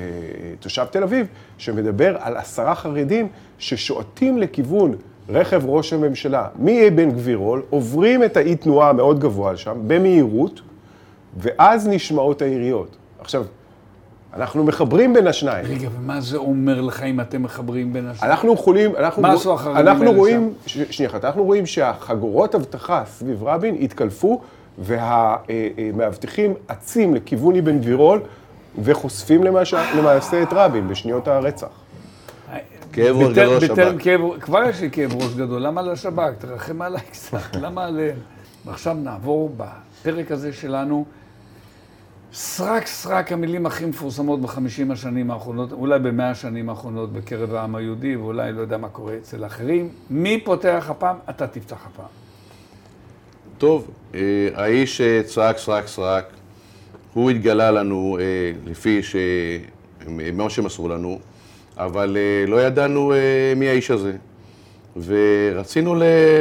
[0.59, 4.95] תושב תל אביב, שמדבר על עשרה חרדים ששועטים לכיוון
[5.29, 10.62] רכב ראש הממשלה מאבן גבירול, עוברים את האי תנועה המאוד גבוה שם, במהירות,
[11.38, 12.95] ואז נשמעות היריות.
[13.19, 13.45] עכשיו,
[14.35, 15.65] אנחנו מחברים בין השניים.
[15.65, 18.31] רגע, ומה זה אומר לך אם אתם מחברים בין השניים?
[18.31, 23.03] אנחנו יכולים, אנחנו, מה עשו החרדים אנחנו רואים, ש- שנייה אחת, אנחנו רואים שהחגורות אבטחה
[23.07, 24.41] סביב רבין התקלפו
[24.79, 28.19] והמאבטחים אצים לכיוון אבן גבירול
[28.83, 31.67] וחושפים למעשה, למעשה את רבין בשניות הרצח.
[32.93, 34.07] כאב ראש גדול לשב"כ.
[34.41, 36.31] כבר יש לי כאב ראש גדול, למה לשב"כ?
[36.39, 38.15] תרחם עליי קצת, למה עליהם?
[38.65, 41.05] ועכשיו נעבור בפרק הזה שלנו,
[42.33, 48.15] סרק סרק המילים הכי מפורסמות בחמישים השנים האחרונות, אולי במאה השנים האחרונות בקרב העם היהודי,
[48.15, 49.89] ואולי לא יודע מה קורה אצל אחרים.
[50.09, 51.15] מי פותח הפעם?
[51.29, 52.05] אתה תפתח הפעם.
[53.57, 54.19] טוב, אה,
[54.53, 56.25] האיש שצעק סרק סרק,
[57.13, 58.23] הוא התגלה לנו אה,
[58.65, 59.15] לפי ש...
[60.33, 61.19] מה שמסרו לנו,
[61.77, 64.13] אבל אה, לא ידענו אה, מי האיש הזה.
[65.05, 65.95] ורצינו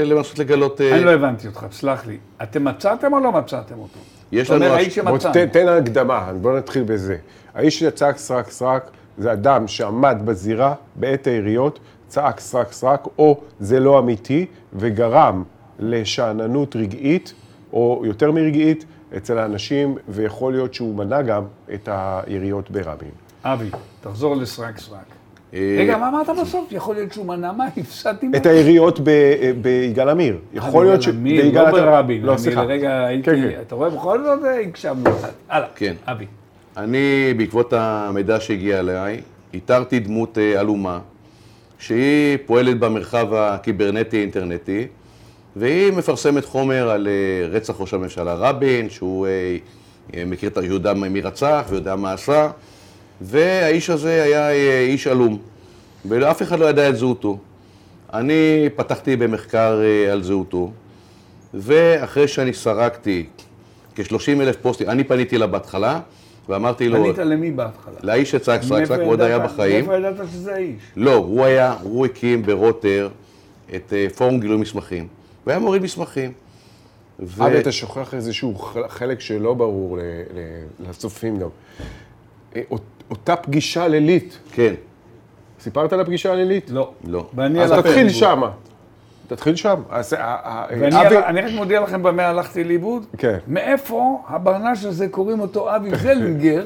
[0.05, 0.81] לנסות לגלות...
[0.81, 2.17] אה, אני לא הבנתי אותך, סלח לי.
[2.43, 3.99] אתם מצאתם או לא מצאתם אותו?
[4.33, 4.75] יש אתה אומר, לנו...
[4.77, 5.35] האיש בוא שמצאנו.
[5.35, 7.17] תן, תן הקדמה, בואו נתחיל בזה.
[7.55, 13.81] האיש שצעק סרק סרק זה אדם שעמד בזירה בעת היריות, צעק סרק סרק, או זה
[13.81, 15.43] לא אמיתי, וגרם
[15.79, 17.35] לשאננות רגעית,
[17.73, 18.85] או יותר מרגעית,
[19.17, 23.11] אצל האנשים, ויכול להיות שהוא מנע גם את היריות ברבין.
[23.45, 25.22] אבי, תחזור לסרק סרק.
[25.55, 26.69] אה, רגע, מה אמרת בסוף?
[26.73, 27.67] יכול להיות שהוא מנע מה?
[27.77, 28.37] הפסדתי מה?
[28.37, 30.39] את היריות ב- ביגאל עמיר.
[30.55, 31.09] יכול להיות ש...
[31.09, 32.23] עמיר, ביגאל לא עמיר- ברבין.
[32.23, 32.65] לא, סליחה.
[32.65, 33.25] לרגע הייתי...
[33.31, 33.61] כן, כן.
[33.67, 35.31] אתה רואה, בכל זאת אה, הקשבנו קצת.
[35.49, 35.69] הלאה.
[35.77, 35.95] כן.
[36.07, 36.27] אבי.
[36.77, 36.99] אני,
[37.37, 39.21] בעקבות המידע שהגיע אליי,
[39.55, 40.99] איתרתי דמות אה, עלומה,
[41.79, 44.87] שהיא פועלת במרחב הקיברנטי-אינטרנטי,
[45.57, 47.13] והיא מפרסמת חומר על אה,
[47.49, 49.57] רצח ראש הממשלה רבין, שהוא אה,
[50.17, 52.51] אה, מכיר את יהודה מי רצח ויודע מה עשה,
[53.23, 55.39] והאיש הזה היה אה, איש עלום,
[56.09, 57.39] ואף אחד לא ידע את זהותו.
[58.13, 60.71] אני פתחתי במחקר אה, על זהותו,
[61.55, 63.27] ואחרי שאני סרקתי
[63.95, 66.01] כ-30 אלף פוסטים, אני פניתי אליו בהתחלה,
[66.49, 67.95] ואמרתי לו, פנית למי בהתחלה?
[68.03, 69.87] לאיש שצעק סרק סרק, הוא עוד היה בחיים.
[69.87, 70.83] מאיפה ידעת שזה האיש?
[70.97, 73.09] לא, הוא היה, הוא הקים ברוטר
[73.75, 75.07] את אה, פורום גילוי מסמכים.
[75.45, 76.33] הוא היה מוריד מסמכים.
[77.21, 78.55] ו- אבי, אתה שוכח איזשהו
[78.89, 79.99] חלק שלא ברור
[80.81, 81.49] לצופים גם.
[83.13, 84.75] אה, אות- אותה פגישה לילית, כן,
[85.61, 86.71] סיפרת על הפגישה הלילית?
[86.71, 86.91] לא.
[87.07, 87.27] לא.
[87.35, 88.09] ואני אז על תתחיל.
[88.09, 88.51] שמה.
[89.29, 89.83] תתחיל שם.
[89.91, 93.07] אז, אה, אה, ואני אבי- אני רק מודיע לכם במה הלכתי לאיבוד.
[93.19, 93.39] כן.
[93.49, 96.65] מאיפה הברנש הזה, קוראים אותו אבי זלינגר,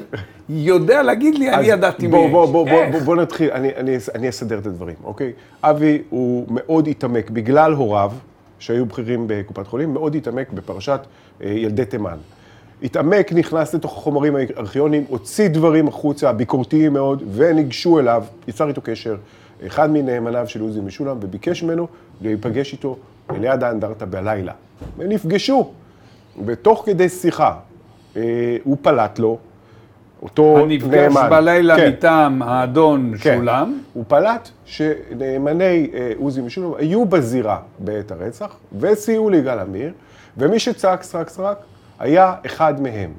[0.49, 2.31] יודע להגיד לי, אני ידעתי מי בוא, יש.
[2.31, 2.85] בוא, בוא, בוא?
[2.91, 5.31] בוא, בוא נתחיל, אני, אני, אני אסדר את הדברים, אוקיי?
[5.63, 8.11] אבי הוא מאוד התעמק, בגלל הוריו,
[8.59, 10.99] שהיו בכירים בקופת חולים, מאוד התעמק בפרשת
[11.43, 12.17] אה, ילדי תימן.
[12.83, 19.15] התעמק, נכנס לתוך החומרים הארכיוניים, הוציא דברים החוצה, ביקורתיים מאוד, וניגשו אליו, יצר איתו קשר,
[19.67, 21.87] אחד מנאמניו של עוזי משולם, וביקש ממנו
[22.21, 22.97] להיפגש איתו
[23.39, 24.53] ליד האנדרטה בלילה.
[24.97, 25.71] ונפגשו,
[26.45, 27.53] ותוך כדי שיחה,
[28.15, 29.37] אה, הוא פלט לו,
[30.21, 31.29] אותו הנפגש נאמן.
[31.29, 33.35] בלילה כן, מטעם האדון כן.
[33.37, 33.79] שולם.
[33.93, 39.91] הוא פלט שנאמני אה, עוזי משולם היו בזירה בעת הרצח, וסייעו ליגאל עמיר,
[40.37, 41.57] ומי שצעק סרק סרק
[41.99, 43.11] היה אחד מהם.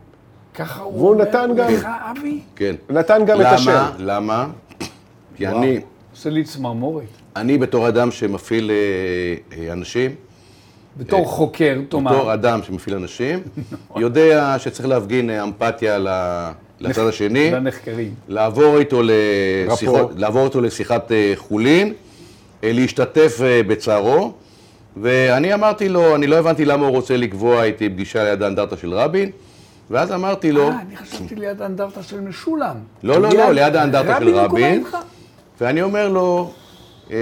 [0.55, 2.41] ככה הוא והוא אומר נתן גם- לך, אבי?
[2.57, 2.75] כן.
[2.91, 3.71] נתן גם את השם.
[3.71, 3.93] למה?
[3.99, 4.47] למה?
[5.37, 5.81] כי אני,
[6.13, 7.05] עושה לי צמרמורת.
[7.37, 8.77] אני בתור אדם שמפעיל אה,
[9.67, 10.15] אה, אנשים,
[10.97, 12.13] בתור חוקר, תאמר.
[12.13, 13.39] בתור אדם שמפעיל אנשים,
[13.97, 18.15] יודע שצריך להפגין אה, אמפתיה ל- לצד השני, לנחקרים.
[18.29, 20.11] לעבור איתו, לשיחות.
[20.17, 21.93] לעבור איתו לשיחת אה, חולין,
[22.65, 24.33] אה, להשתתף אה, בצערו,
[25.01, 28.95] ואני אמרתי לו, אני לא הבנתי למה הוא רוצה לקבוע איתי פגישה ליד האנדרטה של
[28.95, 29.31] רבין,
[29.91, 32.77] ואז אמרתי לו, אה, אני חשבתי ליד האנדרטה של משולם.
[33.03, 34.85] לא, לא, לא, ליד האנדרטה של רבין.
[35.61, 36.53] ואני אומר לו,
[37.11, 37.17] אה,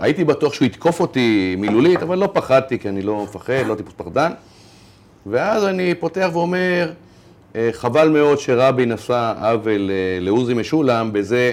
[0.00, 3.94] הייתי בטוח שהוא יתקוף אותי מילולית, אבל לא פחדתי, כי אני לא מפחד, לא טיפוס
[3.96, 4.32] פחדן.
[5.26, 6.90] ואז אני פותח ואומר,
[7.56, 11.52] אה, חבל מאוד שרבין עשה עוול אה, לעוזי משולם בזה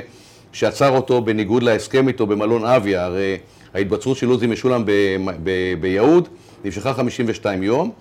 [0.52, 3.06] שעצר אותו בניגוד להסכם איתו במלון אביה.
[3.06, 3.38] הרי
[3.74, 4.84] ההתבצרות של עוזי משולם
[5.80, 6.28] ביהוד
[6.66, 7.92] נמשכה 52 יום,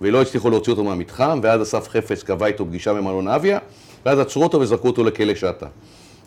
[0.00, 3.58] ולא הצליחו להוציא אותו מהמתחם, ואז אסף חפץ קבע איתו פגישה במלון אביה,
[4.06, 5.66] ואז עצרו אותו וזרקו אותו לכלא שטה.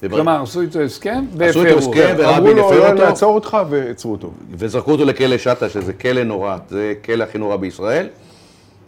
[0.09, 1.93] כלומר, עשו איתו הסכם עשו איתו והפרו.
[1.93, 3.05] הסכם, אמרו ורבין לו, הפר אותו.
[3.05, 4.31] נעצור אותך, ועצרו אותו.
[4.51, 8.07] וזרקו אותו לכלא שטה, שזה כלא נורא, זה כלא הכי נורא בישראל.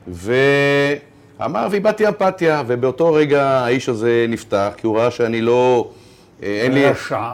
[0.08, 5.90] ואמר, ואיבדתי אמפתיה, ובאותו רגע האיש הזה נפתח, כי הוא ראה שאני לא...
[6.44, 6.86] אה, אין לי...
[6.86, 7.32] רשע.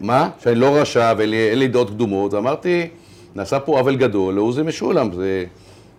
[0.00, 0.30] מה?
[0.42, 2.34] שאני לא רשע ואין לי, דעות קדומות.
[2.34, 2.88] ואמרתי,
[3.34, 5.12] נעשה פה עוול גדול לעוזי משולם.
[5.12, 5.44] זה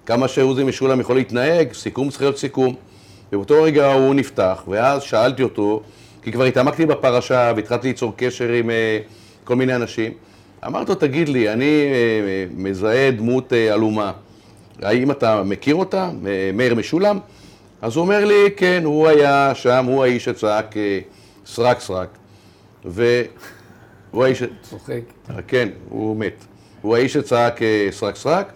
[0.06, 2.76] כמה שעוזי משולם יכול להתנהג, סיכום צריך להיות סיכום.
[3.32, 5.82] ובאותו רגע הוא נפתח, ואז שאלתי אותו,
[6.22, 9.00] כי כבר התעמקתי בפרשה והתחלתי ליצור קשר עם אה,
[9.44, 10.12] כל מיני אנשים.
[10.66, 14.12] אמרתי לו, תגיד לי, אני אה, מזהה דמות אה, עלומה.
[14.82, 16.10] האם אתה מכיר אותה?
[16.54, 17.20] מאיר משולם?
[17.82, 20.76] אז הוא אומר לי, כן, הוא היה שם, הוא האיש שצעק
[21.46, 22.10] סרק סרק.
[24.16, 24.44] והוא האיש...
[24.62, 25.02] צוחק.
[25.48, 26.46] כן, הוא מת.
[26.82, 28.54] הוא האיש שצעק אה, סרק סרק,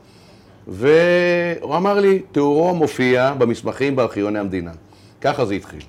[0.67, 4.71] והוא אמר לי, תיאורו מופיע במסמכים בארכיוני המדינה.
[5.21, 5.81] ככה זה התחיל.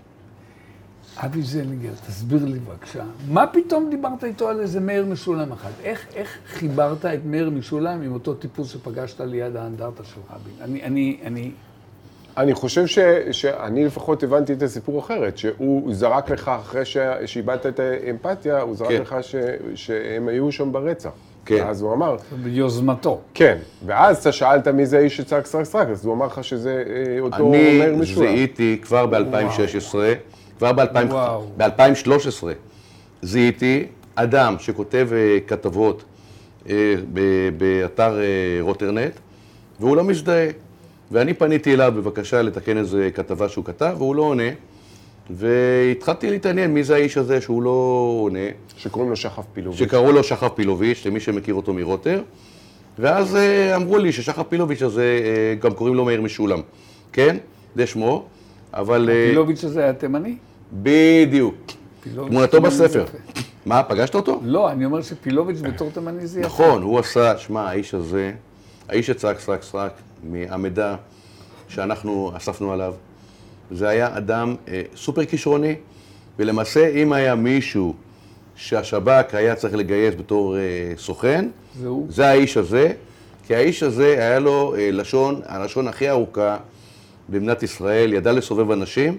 [1.17, 5.71] אבי זלינגר, תסביר לי בבקשה, מה פתאום דיברת איתו על איזה מאיר משולם אחד?
[5.83, 10.55] איך, איך חיברת את מאיר משולם עם אותו טיפוס שפגשת ליד האנדרטה של רבין?
[10.61, 11.51] אני, אני, אני...
[12.41, 12.99] אני חושב ש,
[13.33, 18.75] שאני לפחות הבנתי את הסיפור אחרת, שהוא זרק לך אחרי ש, שאיבדת את האמפתיה, הוא
[18.75, 19.01] זרק כן.
[19.03, 19.35] לך ש,
[19.75, 21.11] שהם היו שם ברצח.
[21.45, 21.67] כן.
[21.67, 23.21] אז הוא אמר, ביוזמתו.
[23.35, 23.59] כן.
[23.87, 27.21] ואז אתה שאלת מי זה האיש שצעק סרק סרק, אז הוא אמר לך שזה אה,
[27.21, 28.27] אותו מאיר אני משולם.
[28.27, 29.95] זיהיתי כבר ב-2016,
[30.59, 30.73] כבר
[31.11, 31.47] וואו.
[31.57, 32.45] ב-2013,
[33.23, 36.05] זיהיתי אדם שכותב אה, כתבות
[36.69, 36.95] אה,
[37.59, 38.19] באתר
[38.61, 39.13] רוטרנט,
[39.81, 40.70] והוא לא מזדהה.
[41.11, 44.51] ואני פניתי אליו בבקשה לתקן איזה כתבה שהוא כתב, והוא לא עונה.
[45.31, 47.71] והתחלתי להתעניין מי זה האיש הזה שהוא לא
[48.23, 49.79] עונה, שקוראים לו שחף פילוביץ'.
[49.81, 52.23] שקראו לו שחף פילוביץ', למי שמכיר אותו מרוטר.
[52.99, 56.61] ואז אה, אמרו לי ששחף פילוביץ' הזה, אה, גם קוראים לו מאיר משולם.
[57.13, 57.37] כן,
[57.77, 58.25] זה שמו,
[58.75, 59.11] אבל...
[59.13, 60.37] אה, פילוביץ' הזה היה תימני?
[60.73, 61.55] בדיוק.
[62.15, 63.05] תמונתו בספר.
[63.67, 64.41] מה, פגשת אותו?
[64.45, 66.49] לא, אני אומר שפילוביץ' בתור תימני זה יפה.
[66.49, 68.33] נכון, הוא עשה, שמע, האיש הזה,
[68.89, 70.95] האיש שצעק סרק סרק, מהמידע
[71.69, 72.95] שאנחנו אספנו עליו,
[73.71, 75.75] זה היה אדם אה, סופר כישרוני,
[76.39, 77.95] ולמעשה אם היה מישהו
[78.57, 80.61] שהשב"כ היה צריך לגייס בתור אה,
[80.97, 81.49] סוכן,
[81.81, 82.07] זה הוא.
[82.11, 82.93] זה האיש הזה,
[83.47, 86.57] כי האיש הזה היה לו אה, לשון, הלשון הכי ארוכה
[87.29, 89.19] במדינת ישראל, ידע לסובב אנשים,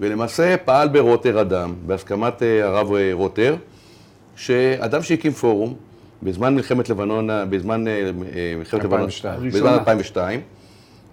[0.00, 3.56] ולמעשה פעל ברוטר אדם, בהסכמת אה, הרב אה, רוטר,
[4.36, 5.74] שאדם שהקים פורום,
[6.22, 9.48] בזמן מלחמת לבנון, בזמן אה, אה, מלחמת לבנון, 2002.
[9.48, 9.78] בזמן הראשונה.
[9.78, 10.40] 2002,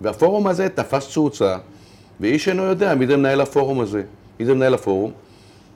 [0.01, 1.57] והפורום הזה תפס תאוצה,
[2.19, 4.03] ואיש אינו יודע מי זה מנהל הפורום הזה,
[4.39, 5.11] מי זה מנהל הפורום,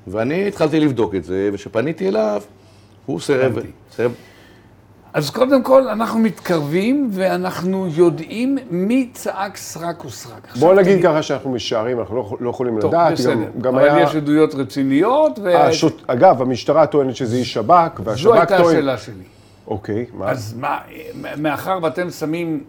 [0.08, 2.42] ואני התחלתי לבדוק את זה, וכשפניתי אליו,
[3.06, 3.60] הוא סירב.
[3.96, 4.12] סירב,
[5.14, 10.56] אז קודם כל, אנחנו מתקרבים ואנחנו יודעים מי צעק סרק וסרק.
[10.60, 13.14] בוא נגיד תגיד- ככה שאנחנו משערים, אנחנו לא, לא יכולים טוב, לדעת.
[13.14, 13.34] בסדר.
[13.34, 14.04] גם, גם אבל היה...
[14.04, 15.58] יש עדויות רציניות, ו...
[15.58, 16.02] השוט...
[16.08, 18.68] אגב, המשטרה טוענת שזה איש שב"כ, והשב"כ זו הייתה טוען...
[18.76, 19.24] השאלה שלי.
[19.68, 20.32] אוקיי, מה?
[20.32, 20.78] אז מה,
[21.38, 22.64] מאחר ואתם שמים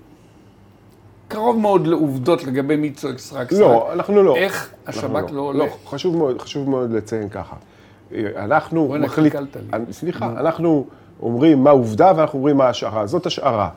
[1.29, 4.37] קרוב מאוד לעובדות לגבי מי צועק סרק סרק, לא, אנחנו לא.
[4.37, 5.59] איך השב"כ לא עולה?
[5.59, 7.57] לא, חשוב מאוד, חשוב מאוד לציין ככה.
[8.15, 9.35] אה, אנחנו מחליט...
[9.73, 10.87] אני- סליחה, אנחנו
[11.23, 13.07] אומרים מה עובדה ואנחנו אומרים מה השערה.
[13.07, 13.69] זאת השערה,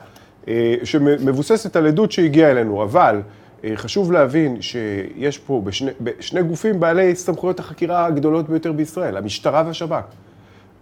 [0.48, 3.20] אה, שמבוססת על עדות שהגיעה אלינו, אבל
[3.64, 9.62] אה, חשוב להבין שיש פה בשני, בשני גופים בעלי סמכויות החקירה הגדולות ביותר בישראל, המשטרה
[9.66, 10.02] והשב"כ.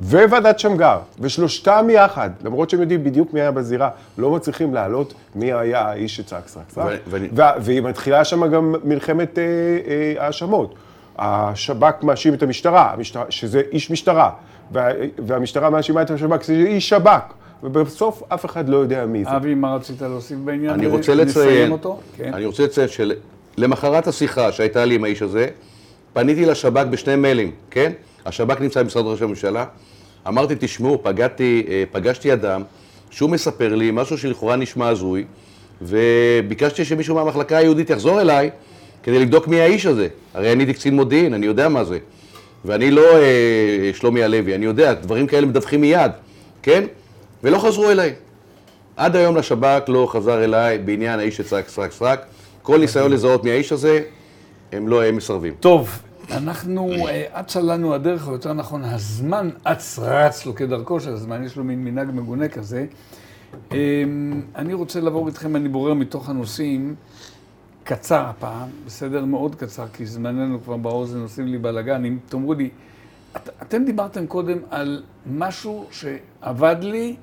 [0.00, 3.88] וועדת שמגר, ושלושתם יחד, למרות שהם יודעים בדיוק מי היה בזירה,
[4.18, 7.00] לא מצליחים להעלות מי היה האיש שצעק סרק סרק.
[7.10, 7.28] ואני-
[7.60, 9.44] והיא מתחילה שם גם מלחמת אה,
[9.88, 10.74] אה, האשמות.
[11.18, 14.30] השב"כ מאשים את המשטרה, המשטרה, שזה איש משטרה,
[14.72, 14.88] וה,
[15.26, 19.36] והמשטרה מאשימה את השב"כ שזה איש שב"כ, ובסוף אף אחד לא יודע מי זה.
[19.36, 20.70] אבי, מה רצית להוסיף בעניין?
[20.70, 21.72] אני רוצה לציין?
[22.16, 22.34] כן.
[22.34, 25.48] אני רוצה לציין שלמחרת השיחה שהייתה לי עם האיש הזה,
[26.12, 27.92] פניתי לשב"כ בשני מיילים, כן?
[28.26, 29.64] השב"כ נמצא במשרד ראש הממשלה,
[30.28, 32.62] אמרתי, תשמעו, פגעתי, אה, פגשתי אדם
[33.10, 35.24] שהוא מספר לי משהו שלכאורה נשמע הזוי,
[35.82, 38.50] וביקשתי שמישהו מהמחלקה היהודית יחזור אליי
[39.02, 40.08] כדי לבדוק מי האיש הזה.
[40.34, 41.98] הרי אני הייתי קצין מודיעין, אני יודע מה זה.
[42.66, 46.10] ואני לא אה, שלומי הלוי, אני יודע, דברים כאלה מדווחים מיד,
[46.62, 46.84] כן?
[47.42, 48.14] ולא חזרו אליי.
[48.96, 52.26] עד היום לשב"כ לא חזר אליי בעניין האיש שצעק סרק סרק.
[52.62, 54.00] כל ניסיון לזהות מי האיש הזה,
[54.72, 55.54] הם לא, הם מסרבים.
[55.60, 61.12] טוב, אנחנו, אה, אצה לנו הדרך, או יותר נכון, הזמן אץ רץ לו כדרכו של
[61.12, 62.86] הזמן, יש לו מין מנהג מגונה כזה.
[63.72, 63.76] אמ,
[64.56, 66.94] אני רוצה לעבור איתכם, אני בורר מתוך הנושאים,
[67.86, 69.24] קצר הפעם, בסדר?
[69.24, 72.04] מאוד קצר, כי זמננו כבר באוזן, עושים לי בלאגן.
[72.04, 72.70] אם תאמרו לי,
[73.36, 77.16] את, אתם דיברתם קודם על משהו שעבד לי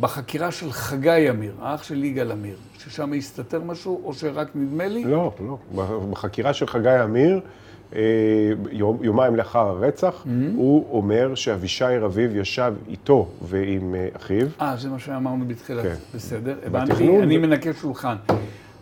[0.00, 5.04] בחקירה של חגי אמיר, האח של יגאל עמיר, ששם הסתתר משהו, או שרק נדמה לי?
[5.04, 5.58] לא, לא.
[6.10, 7.40] בחקירה של חגי אמיר,
[7.94, 8.00] אה,
[8.70, 10.56] יום, יומיים לאחר הרצח, mm-hmm.
[10.56, 14.46] הוא אומר שאבישי רביב ישב איתו ועם אה, אחיו.
[14.60, 15.94] אה, זה מה שאמרנו בתחילת, כן.
[16.14, 16.56] בסדר.
[16.66, 18.16] הבנתי, אני מנקה שולחן.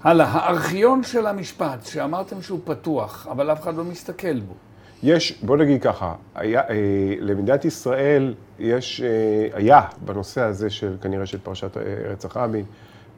[0.05, 4.55] הלאה, הארכיון של המשפט, שאמרתם שהוא פתוח, אבל אף אחד לא מסתכל בו.
[5.03, 6.75] יש, בוא נגיד ככה, היה, אה,
[7.21, 12.65] למדינת ישראל יש, אה, היה בנושא הזה של, כנראה של פרשת אה, רצח רבין,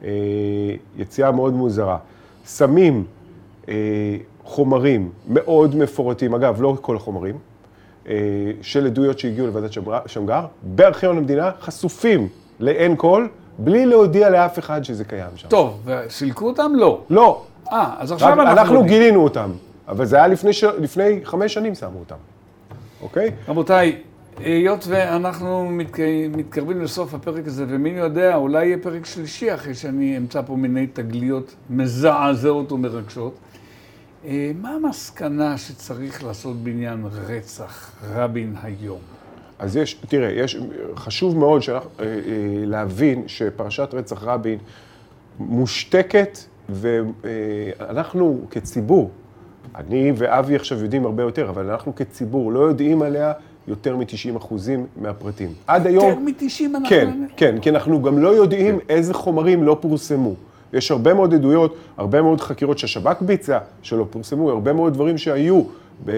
[0.03, 0.09] אה,
[0.97, 1.97] יציאה מאוד מוזרה.
[2.47, 3.03] שמים
[3.69, 3.73] אה,
[4.43, 7.37] חומרים מאוד מפורטים, אגב, לא כל החומרים,
[8.07, 8.13] אה,
[8.61, 9.71] של עדויות שהגיעו לוועדת
[10.05, 12.27] שמגר, בארכיון המדינה, חשופים
[12.59, 13.27] לעין כל,
[13.59, 15.47] בלי להודיע לאף אחד שזה קיים שם.
[15.47, 16.71] טוב, וסילקו אותם?
[16.75, 17.01] לא.
[17.09, 17.43] לא.
[17.71, 18.51] אה, אז עכשיו אנחנו...
[18.51, 19.51] אנחנו גילינו אותם,
[19.87, 20.63] אבל זה היה לפני, ש...
[20.63, 22.15] לפני חמש שנים שמו אותם,
[23.01, 23.31] אוקיי?
[23.47, 24.01] רבותיי,
[24.37, 25.69] היות ואנחנו
[26.29, 30.87] מתקרבים לסוף הפרק הזה, ומי יודע, אולי יהיה פרק שלישי אחרי שאני אמצא פה מיני
[30.87, 33.37] תגליות מזעזעות ומרגשות.
[34.25, 39.16] אה, מה המסקנה שצריך לעשות בעניין רצח רבין היום?
[39.59, 40.57] אז יש, תראה, יש,
[40.95, 42.11] חשוב מאוד שאנחנו, אה, אה,
[42.65, 44.57] להבין שפרשת רצח רבין
[45.39, 46.37] מושתקת,
[46.69, 49.11] ואנחנו כציבור,
[49.75, 53.33] אני ואבי עכשיו יודעים הרבה יותר, אבל אנחנו כציבור לא יודעים עליה
[53.67, 55.53] יותר מ-90 אחוזים מהפרטים.
[55.67, 56.09] עד היום...
[56.09, 56.89] יותר מ-90 אנחנו...
[56.89, 60.33] כן, כן, כי אנחנו גם לא יודעים איזה חומרים לא פורסמו.
[60.73, 65.63] יש הרבה מאוד עדויות, הרבה מאוד חקירות שהשב"כ ביצע, שלא פורסמו, הרבה מאוד דברים שהיו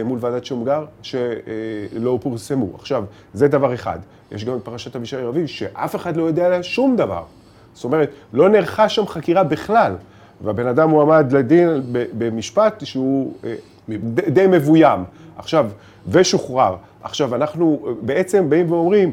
[0.05, 2.67] מול ועדת שמגר, שלא פורסמו.
[2.75, 3.99] עכשיו, זה דבר אחד.
[4.31, 7.23] יש גם את פרשת אבישי רביב, שאף אחד לא יודע עליה שום דבר.
[7.73, 9.95] זאת אומרת, לא נערכה שם חקירה בכלל,
[10.43, 13.55] והבן אדם מועמד לדין במשפט שהוא אה,
[14.27, 15.03] די מבוים.
[15.37, 15.69] עכשיו,
[16.07, 16.75] ושוחרר.
[17.03, 19.11] עכשיו, אנחנו בעצם באים ואומרים,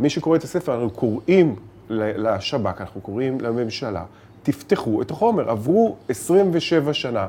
[0.00, 1.56] מי שקורא את הספר, אנחנו קוראים
[1.90, 4.04] לשב"כ, אנחנו קוראים לממשלה,
[4.42, 5.50] תפתחו את החומר.
[5.50, 7.26] עברו 27 שנה,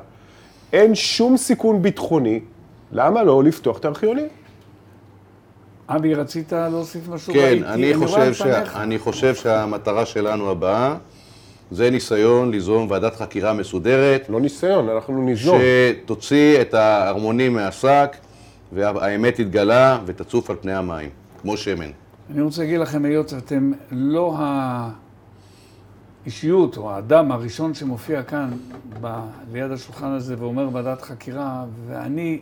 [0.73, 2.39] אין שום סיכון ביטחוני,
[2.91, 4.27] למה לא לפתוח את הארכיונים?
[5.89, 7.33] אבי, רצית להוסיף משהו?
[7.33, 8.81] כן, אני חושב, שה...
[8.83, 10.95] אני חושב שהמטרה שלנו הבאה
[11.71, 14.29] זה ניסיון ליזום ועדת חקירה מסודרת.
[14.29, 15.59] לא ניסיון, אנחנו ניזום.
[15.59, 18.15] שתוציא את הערמונים מהשק,
[18.73, 21.09] והאמת תתגלה ותצוף על פני המים,
[21.41, 21.91] כמו שמן.
[22.33, 24.37] אני רוצה להגיד לכם, היות שאתם לא
[26.23, 28.49] האישיות או האדם הראשון שמופיע כאן
[29.01, 29.19] ב...
[29.53, 32.39] ליד השולחן הזה ואומר ועדת חקירה, ואני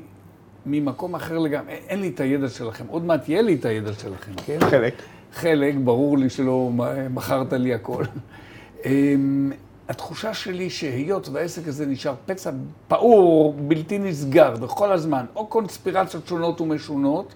[0.66, 4.32] ממקום אחר לגמרי, אין לי את הידע שלכם, עוד מעט יהיה לי את הידע שלכם,
[4.46, 4.58] כן?
[4.60, 4.94] חלק.
[5.34, 6.70] חלק, ברור לי שלא
[7.10, 8.04] מכרת לי הכל.
[8.86, 9.52] אמ,
[9.90, 12.52] התחושה שלי שהיות והעסק הזה נשאר פצע
[12.88, 17.34] פעור, בלתי נסגר בכל הזמן, או קונספירציות שונות ומשונות,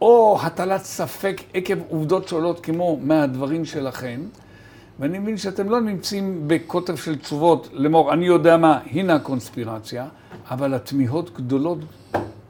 [0.00, 4.20] או הטלת ספק עקב עובדות שונות כמו מהדברים שלכם,
[5.00, 10.06] ואני מבין שאתם לא נמצאים בקוטב של תשובות לאמור, אני יודע מה, הנה הקונספירציה,
[10.50, 11.78] אבל התמיהות גדולות,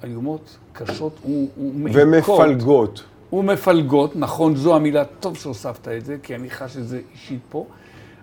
[0.04, 1.20] איומות, קשות
[1.58, 2.38] ומעיקות.
[2.38, 3.04] ומפלגות.
[3.32, 7.66] ומפלגות, נכון, זו המילה, טוב שהוספת את זה, כי אני חש את זה אישית פה.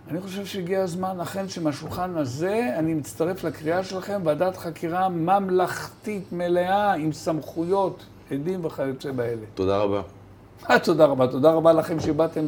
[0.09, 6.93] אני חושב שהגיע הזמן, אכן, שמהשולחן הזה אני מצטרף לקריאה שלכם, ועדת חקירה ממלכתית מלאה
[6.93, 9.45] עם סמכויות, עדים וכיוצא באלה.
[9.53, 10.01] תודה רבה.
[10.69, 11.27] אה, תודה רבה.
[11.27, 12.45] תודה רבה לכם שבאתם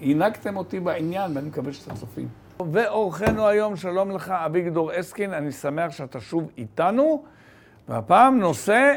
[0.00, 2.28] והנהגתם אותי בעניין, ואני מקווה שאתם צופים.
[2.72, 7.24] ואורחנו היום, שלום לך, אביגדור אסקין, אני שמח שאתה שוב איתנו,
[7.88, 8.94] והפעם נושא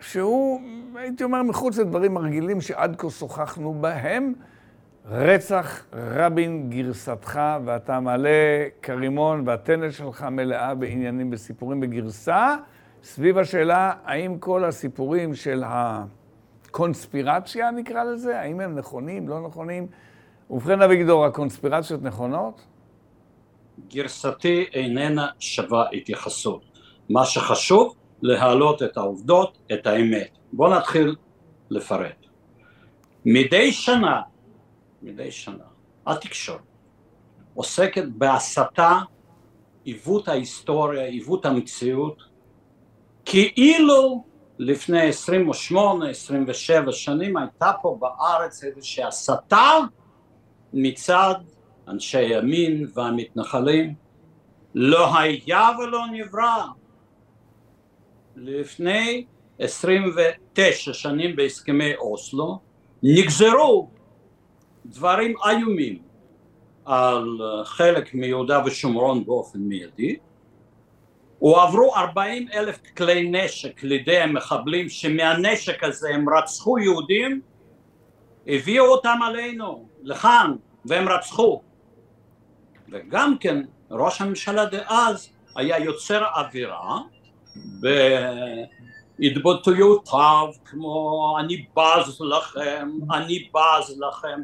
[0.00, 0.60] שהוא,
[0.94, 4.32] הייתי אומר, מחוץ לדברים הרגילים שעד כה שוחחנו בהם.
[5.10, 12.56] רצח רבין גרסתך, ואתה מעלה כרימון והטנל שלך מלאה בעניינים, בסיפורים בגרסה,
[13.02, 15.64] סביב השאלה האם כל הסיפורים של
[16.74, 19.86] הקונספירציה, נקרא לזה, האם הם נכונים, לא נכונים.
[20.50, 22.60] ובכן, אביגדור, הקונספירציות נכונות?
[23.88, 26.62] גרסתי איננה שווה התייחסות.
[27.08, 30.28] מה שחשוב, להעלות את העובדות, את האמת.
[30.52, 31.16] בואו נתחיל
[31.70, 32.26] לפרט.
[33.24, 34.20] מדי שנה
[35.02, 35.64] מדי שנה,
[36.06, 36.60] התקשורת
[37.54, 38.98] עוסקת בהסתה,
[39.84, 42.22] עיוות ההיסטוריה, עיוות המציאות,
[43.24, 44.24] כאילו
[44.58, 45.10] לפני
[45.72, 49.70] 28-27 שנים הייתה פה בארץ איזושהי הסתה
[50.72, 51.34] מצד
[51.88, 53.94] אנשי ימין והמתנחלים,
[54.74, 56.64] לא היה ולא נברא.
[58.36, 59.24] לפני
[59.58, 62.58] 29 שנים בהסכמי אוסלו
[63.02, 63.90] נגזרו
[64.86, 65.98] דברים איומים
[66.84, 70.16] על חלק מיהודה ושומרון באופן מיידי
[71.44, 77.40] הועברו 40 אלף כלי נשק לידי המחבלים שמהנשק הזה הם רצחו יהודים
[78.46, 81.62] הביאו אותם עלינו לכאן והם רצחו.
[82.92, 86.98] וגם כן ראש הממשלה דאז היה יוצר אווירה
[89.18, 94.40] בהתבטאויותיו כמו אני בז לכם, אני בז לכם.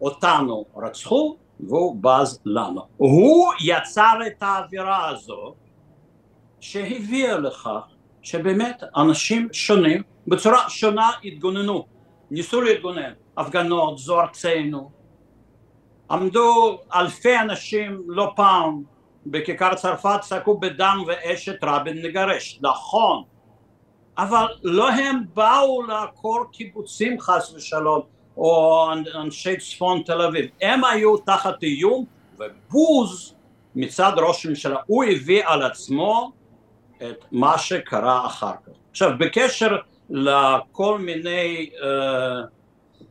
[0.00, 2.82] אותנו רצחו והוא בז לנו.
[2.96, 5.61] הוא יצר את האווירה הזאת
[6.62, 7.80] שהביאה לכך
[8.22, 11.86] שבאמת אנשים שונים בצורה שונה התגוננו,
[12.30, 14.90] ניסו להתגונן, הפגנות, זו ארצנו,
[16.10, 18.82] עמדו אלפי אנשים לא פעם
[19.26, 23.22] בכיכר צרפת צעקו בדם ואש את רבין נגרש, נכון,
[24.18, 28.00] אבל לא הם באו לעקור קיבוצים חס ושלום
[28.36, 32.04] או אנשי צפון תל אביב, הם היו תחת איום
[32.38, 33.34] ובוז
[33.74, 36.32] מצד ראש הממשלה, הוא הביא על עצמו
[37.10, 38.72] את מה שקרה אחר כך.
[38.90, 39.76] עכשיו בקשר
[40.10, 41.70] לכל מיני,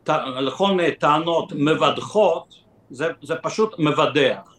[0.07, 2.55] uh, לכל מיני טענות מבדחות
[2.89, 4.55] זה, זה פשוט מבדח.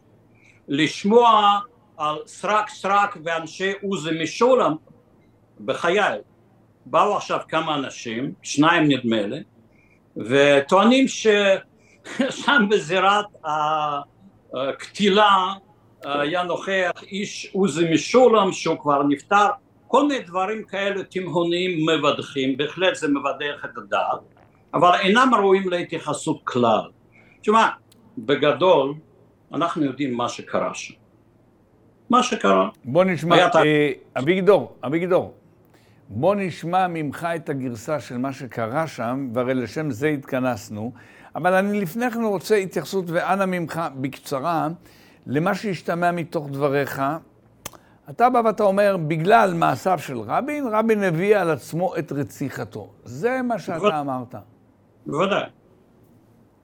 [0.69, 1.59] לשמוע
[1.97, 4.75] על סרק סרק ואנשי עוזי משולם
[5.65, 6.19] בחיי
[6.87, 9.43] באו עכשיו כמה אנשים, שניים נדמה לי,
[10.17, 13.27] וטוענים ששם בזירת
[14.55, 15.55] הקטילה
[16.05, 19.47] היה נוכח איש עוזי משולם שהוא כבר נפטר,
[19.89, 24.21] כל מיני דברים כאלה תימהוניים מבדחים, בהחלט זה מבדח את הדעת,
[24.75, 26.81] אבל אינם ראויים להתייחסות כלל.
[27.41, 27.69] תשמע,
[28.19, 28.95] בגדול
[29.55, 30.95] אנחנו יודעים מה שקרה שם.
[32.11, 32.69] מה שקרה.
[32.85, 35.35] בוא נשמע, אה, אביגדור, אביגדור,
[36.09, 40.93] בוא נשמע ממך את הגרסה של מה שקרה שם, והרי לשם זה התכנסנו,
[41.37, 44.69] אבל אני לפני כן רוצה התייחסות, ואנא ממך, בקצרה,
[45.27, 47.03] למה שהשתמע מתוך דבריך.
[48.11, 52.91] אתה בא ואתה אומר, בגלל מעשיו של רבין, רבין הביא על עצמו את רציחתו.
[53.05, 54.35] זה מה שאתה אמרת.
[55.07, 55.43] בוודאי.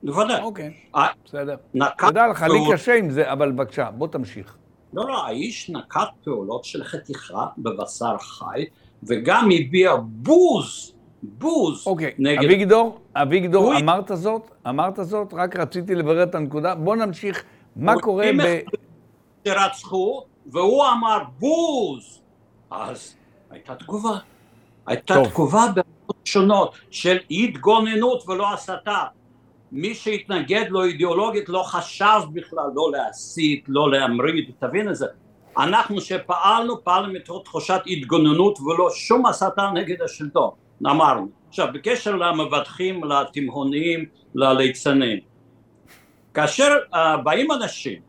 [0.03, 0.41] בוודאי.
[0.41, 1.55] אוקיי, אה, בסדר.
[1.97, 4.57] תדע לך, לי קשה עם זה, אבל בבקשה, בוא תמשיך.
[4.93, 8.65] לא, לא, האיש נקט פעולות של חתיכה בבשר חי,
[9.03, 10.93] וגם הביע בוז,
[11.23, 12.43] בוז אוקיי, נגד...
[12.43, 13.79] אביגדור, אביגדור, הוא...
[13.79, 16.75] אמרת זאת, אמרת זאת, רק רציתי לברר את הנקודה.
[16.75, 17.43] בוא נמשיך,
[17.75, 18.59] מה קורה ב...
[19.47, 22.21] שרצחו, והוא אמר בוז,
[22.71, 23.15] אז
[23.49, 24.17] הייתה תגובה.
[24.87, 25.27] הייתה טוב.
[25.27, 29.03] תגובה בעיות שונות של התגוננות ולא הסתה.
[29.71, 35.05] מי שהתנגד לו אידיאולוגית לא חשב בכלל לא להסית, לא להמריד, תבין את זה.
[35.57, 40.49] אנחנו שפעלנו, פעלנו מתוך תחושת התגוננות ולא שום הסתה נגד השלטון,
[40.85, 41.27] אמרנו.
[41.49, 44.05] עכשיו, בקשר למבטחים, לתימהוניים,
[44.35, 45.19] לליצנים,
[46.33, 48.01] כאשר uh, באים אנשים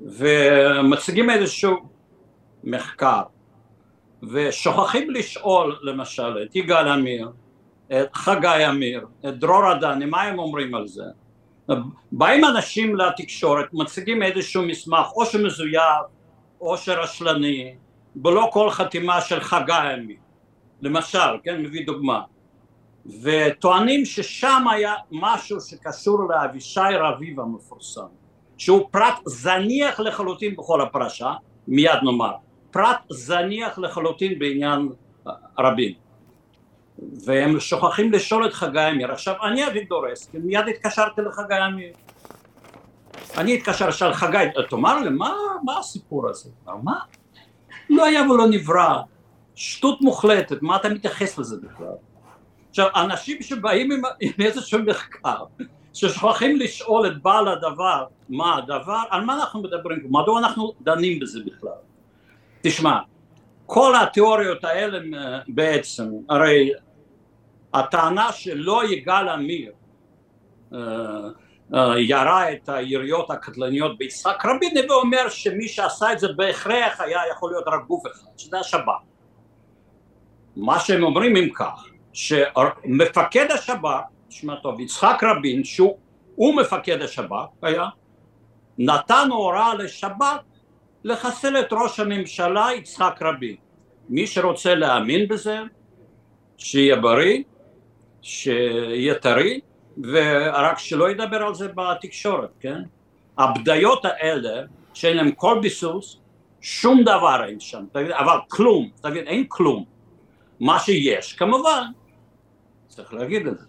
[0.00, 1.76] ומציגים איזשהו
[2.64, 3.22] מחקר
[4.22, 7.30] ושוכחים לשאול למשל את יגאל עמיר
[7.92, 11.04] את חגי אמיר, את דרור עדני, מה הם אומרים על זה?
[12.12, 16.06] באים אנשים לתקשורת, מציגים איזשהו מסמך, או שמזויף,
[16.60, 17.74] או שרשלני,
[18.14, 20.16] בלא כל חתימה של חגי אמיר,
[20.82, 22.22] למשל, כן, מביא דוגמה,
[23.06, 28.06] וטוענים ששם היה משהו שקשור לאבישי רביב המפורסם,
[28.58, 31.32] שהוא פרט זניח לחלוטין בכל הפרשה,
[31.68, 32.32] מיד נאמר,
[32.70, 34.88] פרט זניח לחלוטין בעניין
[35.58, 35.92] רבים.
[37.24, 39.12] והם שוכחים לשאול את חגי אמיר.
[39.12, 41.92] עכשיו, אני אביגדור אסקין, מיד התקשרתי לחגי אמיר.
[43.36, 44.38] אני התקשר, שאל חגי,
[44.70, 45.34] תאמר לי, מה,
[45.64, 46.50] מה הסיפור הזה?
[46.82, 46.98] מה?
[47.90, 49.02] לא היה ולא נברא,
[49.54, 51.86] שטות מוחלטת, מה אתה מתייחס לזה בכלל?
[52.70, 55.44] עכשיו, אנשים שבאים עם, עם איזשהו מחקר,
[55.94, 61.40] ששוכחים לשאול את בעל הדבר, מה הדבר, על מה אנחנו מדברים, מדוע אנחנו דנים בזה
[61.46, 61.72] בכלל?
[62.62, 62.98] תשמע,
[63.66, 64.98] כל התיאוריות האלה
[65.48, 66.70] בעצם, הרי
[67.74, 69.72] הטענה שלא יגאל עמיר
[70.74, 70.78] אה,
[71.74, 77.20] אה, ירה את היריות הקטלניות ביצחק רבין הווה אומר שמי שעשה את זה בהכרח היה
[77.32, 79.02] יכול להיות רק גוף אחד שזה השב"כ
[80.56, 87.84] מה שהם אומרים אם כך שמפקד השב"כ תשמע טוב יצחק רבין שהוא מפקד השב"כ היה
[88.78, 90.24] נתן הוראה לשב"כ
[91.04, 93.56] לחסל את ראש הממשלה יצחק רבין.
[94.08, 95.58] מי שרוצה להאמין בזה,
[96.58, 97.42] שיהיה בריא,
[98.22, 99.60] שיהיה טרי,
[100.02, 102.82] ורק שלא ידבר על זה בתקשורת, כן?
[103.38, 104.62] הבדיות האלה,
[104.94, 106.18] שאין להם כל ביסוס,
[106.60, 109.84] שום דבר אין שם, תגיד, אבל כלום, תגיד, אין כלום.
[110.60, 111.84] מה שיש, כמובן,
[113.00, 113.64] צריך להגיד את זה,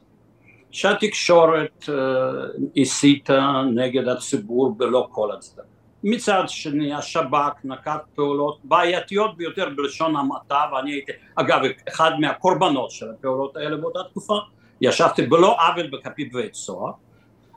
[0.71, 1.91] שהתקשורת uh,
[2.81, 5.63] הסיתה נגד הציבור בלא כל הצדק.
[6.03, 13.05] מצד שני השב"כ נקט פעולות בעייתיות ביותר בלשון המעטה ואני הייתי אגב אחד מהקורבנות של
[13.09, 14.37] הפעולות האלה באותה תקופה
[14.81, 16.91] ישבתי בלא עוול בכפי בית סוהר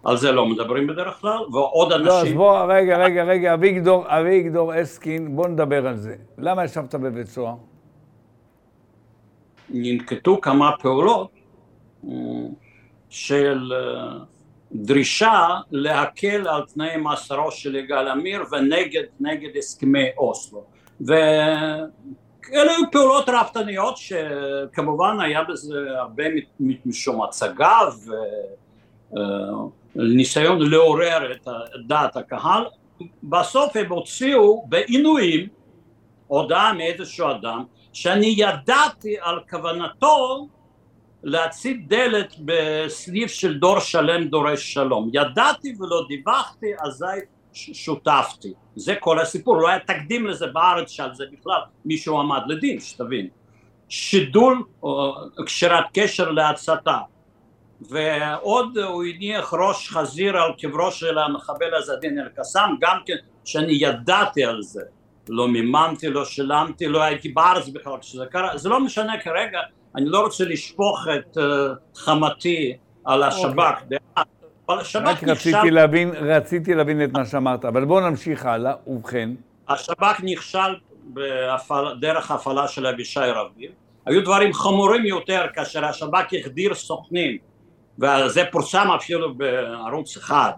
[0.04, 4.04] על זה לא מדברים בדרך כלל ועוד אנשים לא, אז בוא, רגע, רגע, רגע, אביגדור,
[4.08, 6.16] אביגדור אסקין, בוא נדבר על זה.
[6.38, 7.54] למה ישבת בבית סוהר?
[9.70, 11.33] ננקטו כמה פעולות אה,
[13.08, 14.18] של אה,
[14.72, 20.64] דרישה להקל על תנאי מאסרו של יגאל עמיר ונגד הסכמי אוסלו.
[21.00, 21.86] ואלה
[22.52, 26.24] היו פעולות רפתניות שכמובן היה בזה הרבה
[26.86, 27.78] משום הצגה
[29.96, 31.48] וניסיון אה, לעורר את
[31.86, 32.64] דעת הקהל.
[33.22, 35.48] בסוף הם הוציאו בעינויים
[36.26, 40.46] הודעה מאיזשהו אדם שאני ידעתי על כוונתו
[41.24, 45.10] להציב דלת בסניף של דור שלם דורש שלום.
[45.12, 47.20] ידעתי ולא דיווחתי, אזי
[47.52, 48.52] שותפתי.
[48.76, 53.28] זה כל הסיפור, לא היה תקדים לזה בארץ שעל זה בכלל מישהו עמד לדין, שתבין.
[53.88, 55.14] שידול או
[55.46, 56.98] קשירת קשר להצתה.
[57.80, 64.44] ועוד הוא הניח ראש חזיר על קברו של המחבל עזדין אל-קסאם, גם כן שאני ידעתי
[64.44, 64.82] על זה.
[65.28, 69.60] לא מימנתי, לא שילמתי, לא הייתי בארץ בכלל כשזה קרה, זה לא משנה כרגע,
[69.96, 71.40] אני לא רוצה לשפוך את uh,
[71.98, 73.82] חמתי על השב"כ, okay.
[73.82, 73.98] אוקיי.
[74.68, 75.30] אבל השב"כ נכשל...
[75.30, 79.30] רציתי להבין, רציתי להבין את מה שאמרת, אבל בואו נמשיך הלאה, ובכן.
[79.68, 80.74] השב"כ נכשל
[81.04, 83.70] בהפעל, דרך הפעלה של אבישי רביב,
[84.06, 87.38] היו דברים חמורים יותר כאשר השב"כ החדיר סוכנים,
[87.98, 90.50] וזה פורסם אפילו בערוץ אחד,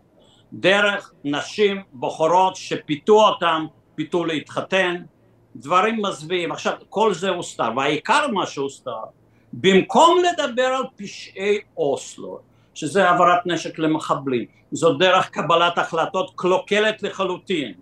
[0.52, 5.02] דרך נשים בוחרות שפיתו אותם, פיתו להתחתן,
[5.56, 6.52] דברים מזוויעים.
[6.52, 8.90] עכשיו, כל זה הוסתר, והעיקר מה שהוסתר
[9.58, 12.38] במקום לדבר על פשעי אוסלו,
[12.74, 17.72] שזה העברת נשק למחבלים, זו דרך קבלת החלטות קלוקלת לחלוטין,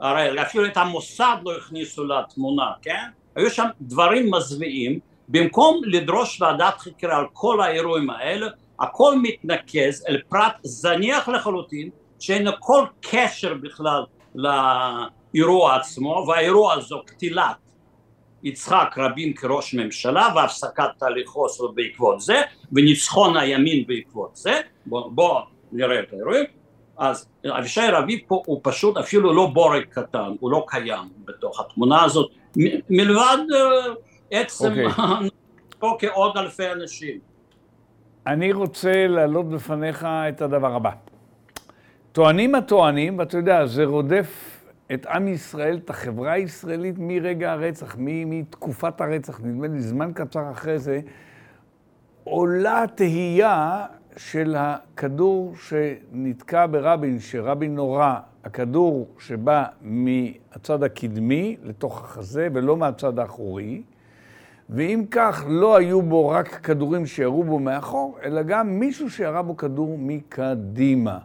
[0.00, 3.04] הרי אפילו את המוסד לא הכניסו לתמונה, כן?
[3.36, 4.98] היו שם דברים מזוויעים,
[5.28, 8.46] במקום לדרוש ועדת חקירה על כל האירועים האלה,
[8.80, 14.02] הכל מתנקז אל פרט זניח לחלוטין, שאין לו כל קשר בכלל
[14.34, 17.63] לאירוע עצמו, והאירוע הזו קטילת
[18.44, 22.42] יצחק רבין כראש ממשלה והפסקת תהליך אוסלו בעקבות זה
[22.72, 25.40] וניצחון הימין בעקבות זה בוא, בוא
[25.72, 26.44] נראה את האירועים
[26.98, 27.28] אז
[27.58, 32.30] אבישי רביב פה הוא פשוט אפילו לא בורג קטן הוא לא קיים בתוך התמונה הזאת
[32.56, 33.94] מ- מלבד uh,
[34.30, 35.00] עצם okay.
[35.00, 35.30] אוקיי.
[35.80, 37.18] פה כעוד אלפי אנשים
[38.26, 40.90] אני רוצה להעלות בפניך את הדבר הבא
[42.12, 44.53] טוענים הטוענים ואתה יודע זה רודף
[44.92, 50.78] את עם ישראל, את החברה הישראלית מרגע הרצח, מתקופת הרצח, נדמה לי זמן קצר אחרי
[50.78, 51.00] זה,
[52.24, 62.76] עולה תהייה של הכדור שנתקע ברבין, שרבין נורה, הכדור שבא מהצד הקדמי לתוך החזה ולא
[62.76, 63.82] מהצד האחורי,
[64.70, 69.56] ואם כך, לא היו בו רק כדורים שירו בו מאחור, אלא גם מישהו שירה בו
[69.56, 71.18] כדור מקדימה.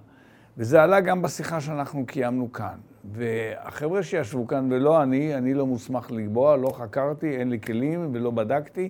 [0.57, 2.88] וזה עלה גם בשיחה שאנחנו קיימנו כאן.
[3.11, 8.31] והחבר'ה שישבו כאן, ולא אני, אני לא מוסמך לקבוע, לא חקרתי, אין לי כלים ולא
[8.31, 8.89] בדקתי,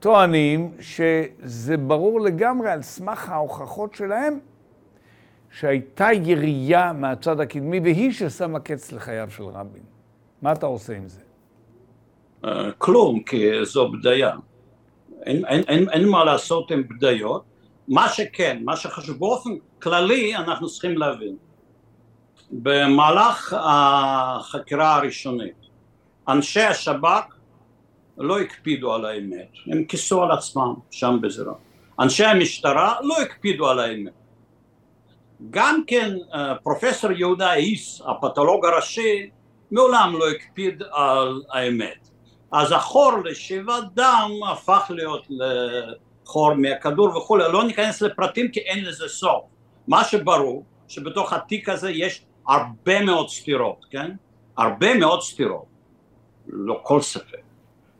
[0.00, 4.38] טוענים שזה ברור לגמרי על סמך ההוכחות שלהם
[5.50, 9.82] שהייתה ירייה מהצד הקדמי והיא ששמה קץ לחייו של רבין.
[10.42, 11.20] מה אתה עושה עם זה?
[12.44, 14.36] אה, כלום, כי זו בדיה.
[15.22, 17.42] אין, אין, אין, אין מה לעשות עם בדיות.
[17.88, 19.50] מה שכן, מה שחשוב באופן
[19.82, 21.36] כללי, אנחנו צריכים להבין.
[22.50, 25.68] במהלך החקירה הראשונית
[26.28, 27.34] אנשי השב"כ
[28.18, 31.52] לא הקפידו על האמת, הם כיסו על עצמם שם בזירה.
[32.00, 34.12] אנשי המשטרה לא הקפידו על האמת.
[35.50, 39.30] גם כן אה, פרופסור יהודה איס, הפתולוג הראשי,
[39.70, 42.08] מעולם לא הקפיד על האמת.
[42.52, 49.08] אז החור לשבעת דם הפך להיות לחור מהכדור וכולי, לא ניכנס לפרטים כי אין לזה
[49.08, 49.44] סוף.
[49.88, 54.10] מה שברור שבתוך התיק הזה יש הרבה מאוד סתירות, כן?
[54.56, 55.66] הרבה מאוד סתירות,
[56.46, 57.42] לא כל ספק.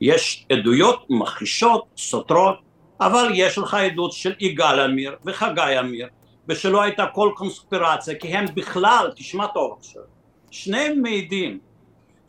[0.01, 2.59] יש עדויות מכחישות, סותרות,
[3.01, 6.09] אבל יש לך עדות של יגאל עמיר וחגי עמיר
[6.49, 10.03] ושלא הייתה כל קונספירציה, כי הם בכלל, תשמע טוב עכשיו,
[10.51, 11.59] שניהם מעידים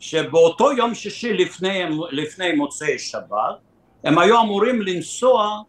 [0.00, 3.56] שבאותו יום שישי לפני, לפני מוצאי שבת,
[4.04, 5.62] הם היו אמורים לנסוע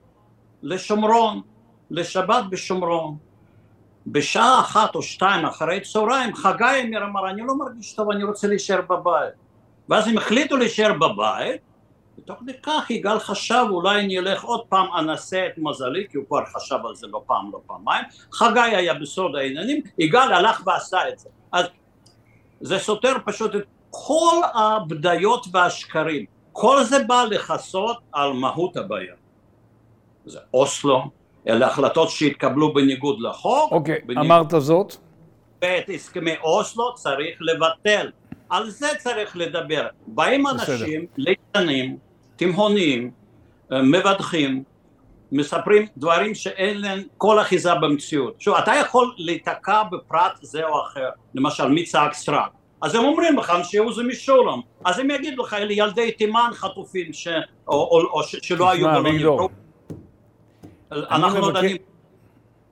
[0.64, 1.42] לשומרון,
[1.92, 3.18] לשבת בשומרון.
[4.08, 8.48] בשעה אחת או שתיים אחרי צהריים, חגי אמיר אמר, אני לא מרגיש טוב, אני רוצה
[8.48, 9.34] להישאר בבית.
[9.90, 11.62] ואז הם החליטו להישאר בבית,
[12.18, 16.26] ותוך כדי כך יגאל חשב אולי אני אלך עוד פעם אנסה את מזלי כי הוא
[16.28, 18.06] כבר חשב על זה לא פעם לא פעמיים.
[18.34, 21.30] חגי היה בסוד העניינים יגאל הלך ועשה את זה.
[21.52, 21.66] אז
[22.62, 26.26] זה סותר פשוט את כל הבדיות והשקרים.
[26.52, 29.14] כל זה בא לכסות על מהות הבעיה.
[30.26, 34.26] זה אוסלו אלה החלטות שהתקבלו בניגוד לחוק אוקיי, okay, בניגוד...
[34.26, 34.96] אמרת זאת
[35.62, 38.10] ואת הסכמי אוסלו צריך לבטל
[38.50, 39.88] על זה צריך לדבר.
[40.08, 41.98] באים אנשים ליצנים,
[42.36, 43.12] תימהוניים,
[43.72, 44.64] אה, מבטחים,
[45.32, 48.42] מספרים דברים שאין להם כל אחיזה במציאות.
[48.42, 52.52] שוב, אתה יכול להיתקע בפרט זה או אחר, למשל מי צעק סרק.
[52.82, 57.28] אז הם אומרים לך שיעוז משולם, אז הם יגידו לך אלה ילדי תימן חטופים ש...
[57.68, 58.24] או, או, או.
[58.24, 59.50] שלא היו ולא
[60.92, 61.78] אנחנו דנים.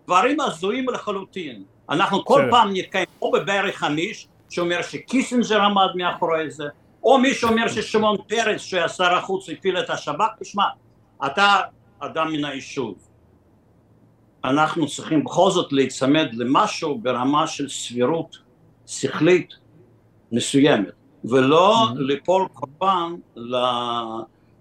[0.06, 1.64] דברים הזויים לחלוטין.
[1.90, 6.64] אנחנו כל פעם נתקיים או בברי חמיש שאומר שקיסינג'ר עמד מאחורי זה,
[7.04, 10.64] או מי שאומר ששמעון פרס שהיה שר החוץ הפעיל את השב"כ, תשמע,
[11.26, 11.60] אתה
[12.00, 12.98] אדם מן היישוב,
[14.44, 18.38] אנחנו צריכים בכל זאת להיצמד למשהו ברמה של סבירות
[18.88, 19.54] שכלית
[20.32, 20.94] מסוימת,
[21.26, 22.00] ולא mm-hmm.
[22.00, 23.16] ליפול קורבן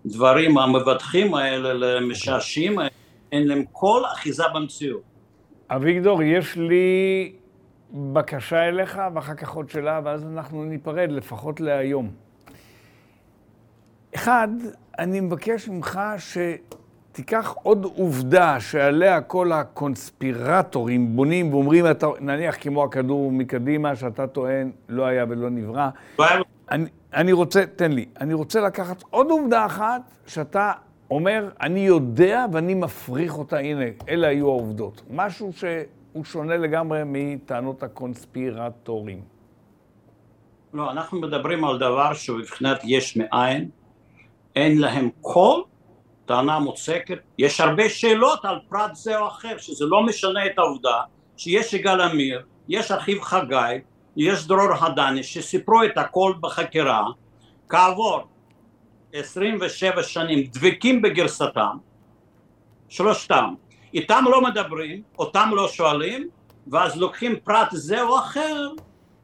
[0.05, 2.91] לדברים המבטחים האלה, למשעשעים האלה,
[3.33, 5.03] אין להם כל אחיזה במציאות.
[5.71, 7.33] אביגדור, יש לי
[7.93, 12.11] בקשה אליך, ואחר כך עוד שאלה, ואז אנחנו ניפרד, לפחות להיום.
[14.15, 14.49] אחד,
[14.99, 23.33] אני מבקש ממך שתיקח עוד עובדה שעליה כל הקונספירטורים בונים ואומרים, אתה, נניח כמו הכדור
[23.33, 25.89] מקדימה, שאתה טוען לא היה ולא נברא.
[26.71, 30.73] אני, אני רוצה, תן לי, אני רוצה לקחת עוד עובדה אחת שאתה
[31.11, 35.03] אומר, אני יודע ואני מפריך אותה, הנה, אלה היו העובדות.
[35.11, 35.65] משהו ש...
[36.13, 39.23] הוא שונה לגמרי מטענות הקונספירטורים.
[40.73, 43.71] לא, אנחנו מדברים על דבר שהוא מבחינת יש מאין,
[44.57, 45.61] אין להם כל
[46.27, 51.01] טענה מוצקת, יש הרבה שאלות על פרט זה או אחר, שזה לא משנה את העובדה
[51.37, 53.81] שיש יגאל עמיר, יש אחיו חגי,
[54.17, 57.05] יש דרור הדני שסיפרו את הכל בחקירה,
[57.69, 58.21] כעבור
[59.13, 61.77] 27 שנים דבקים בגרסתם,
[62.89, 63.55] שלושתם,
[63.95, 66.29] איתם לא מדברים, אותם לא שואלים,
[66.67, 68.69] ואז לוקחים פרט זה או אחר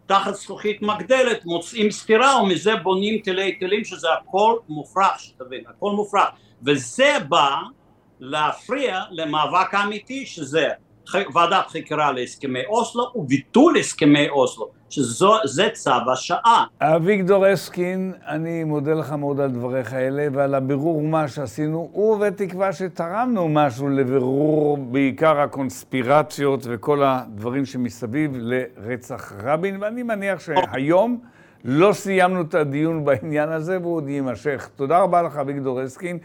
[0.06, 6.28] תחת זכוכית מגדלת, מוצאים סתירה ומזה בונים תלי תלים שזה הכל מופרך, שתבין, הכל מופרך,
[6.62, 7.56] וזה בא
[8.20, 10.68] להפריע למאבק האמיתי שזה
[11.34, 16.64] ועדת חקירה להסכמי אוסלו וביטול הסכמי אוסלו, שזה צו השעה.
[16.80, 23.48] אביגדור אסקין, אני מודה לך מאוד על דבריך האלה ועל הבירור מה שעשינו, ובתקווה שתרמנו
[23.48, 31.18] משהו לבירור בעיקר הקונספירציות וכל הדברים שמסביב לרצח רבין, ואני מניח שהיום
[31.64, 34.68] לא סיימנו את הדיון בעניין הזה והוא עוד יימשך.
[34.76, 36.18] תודה רבה לך, אביגדור אסקין.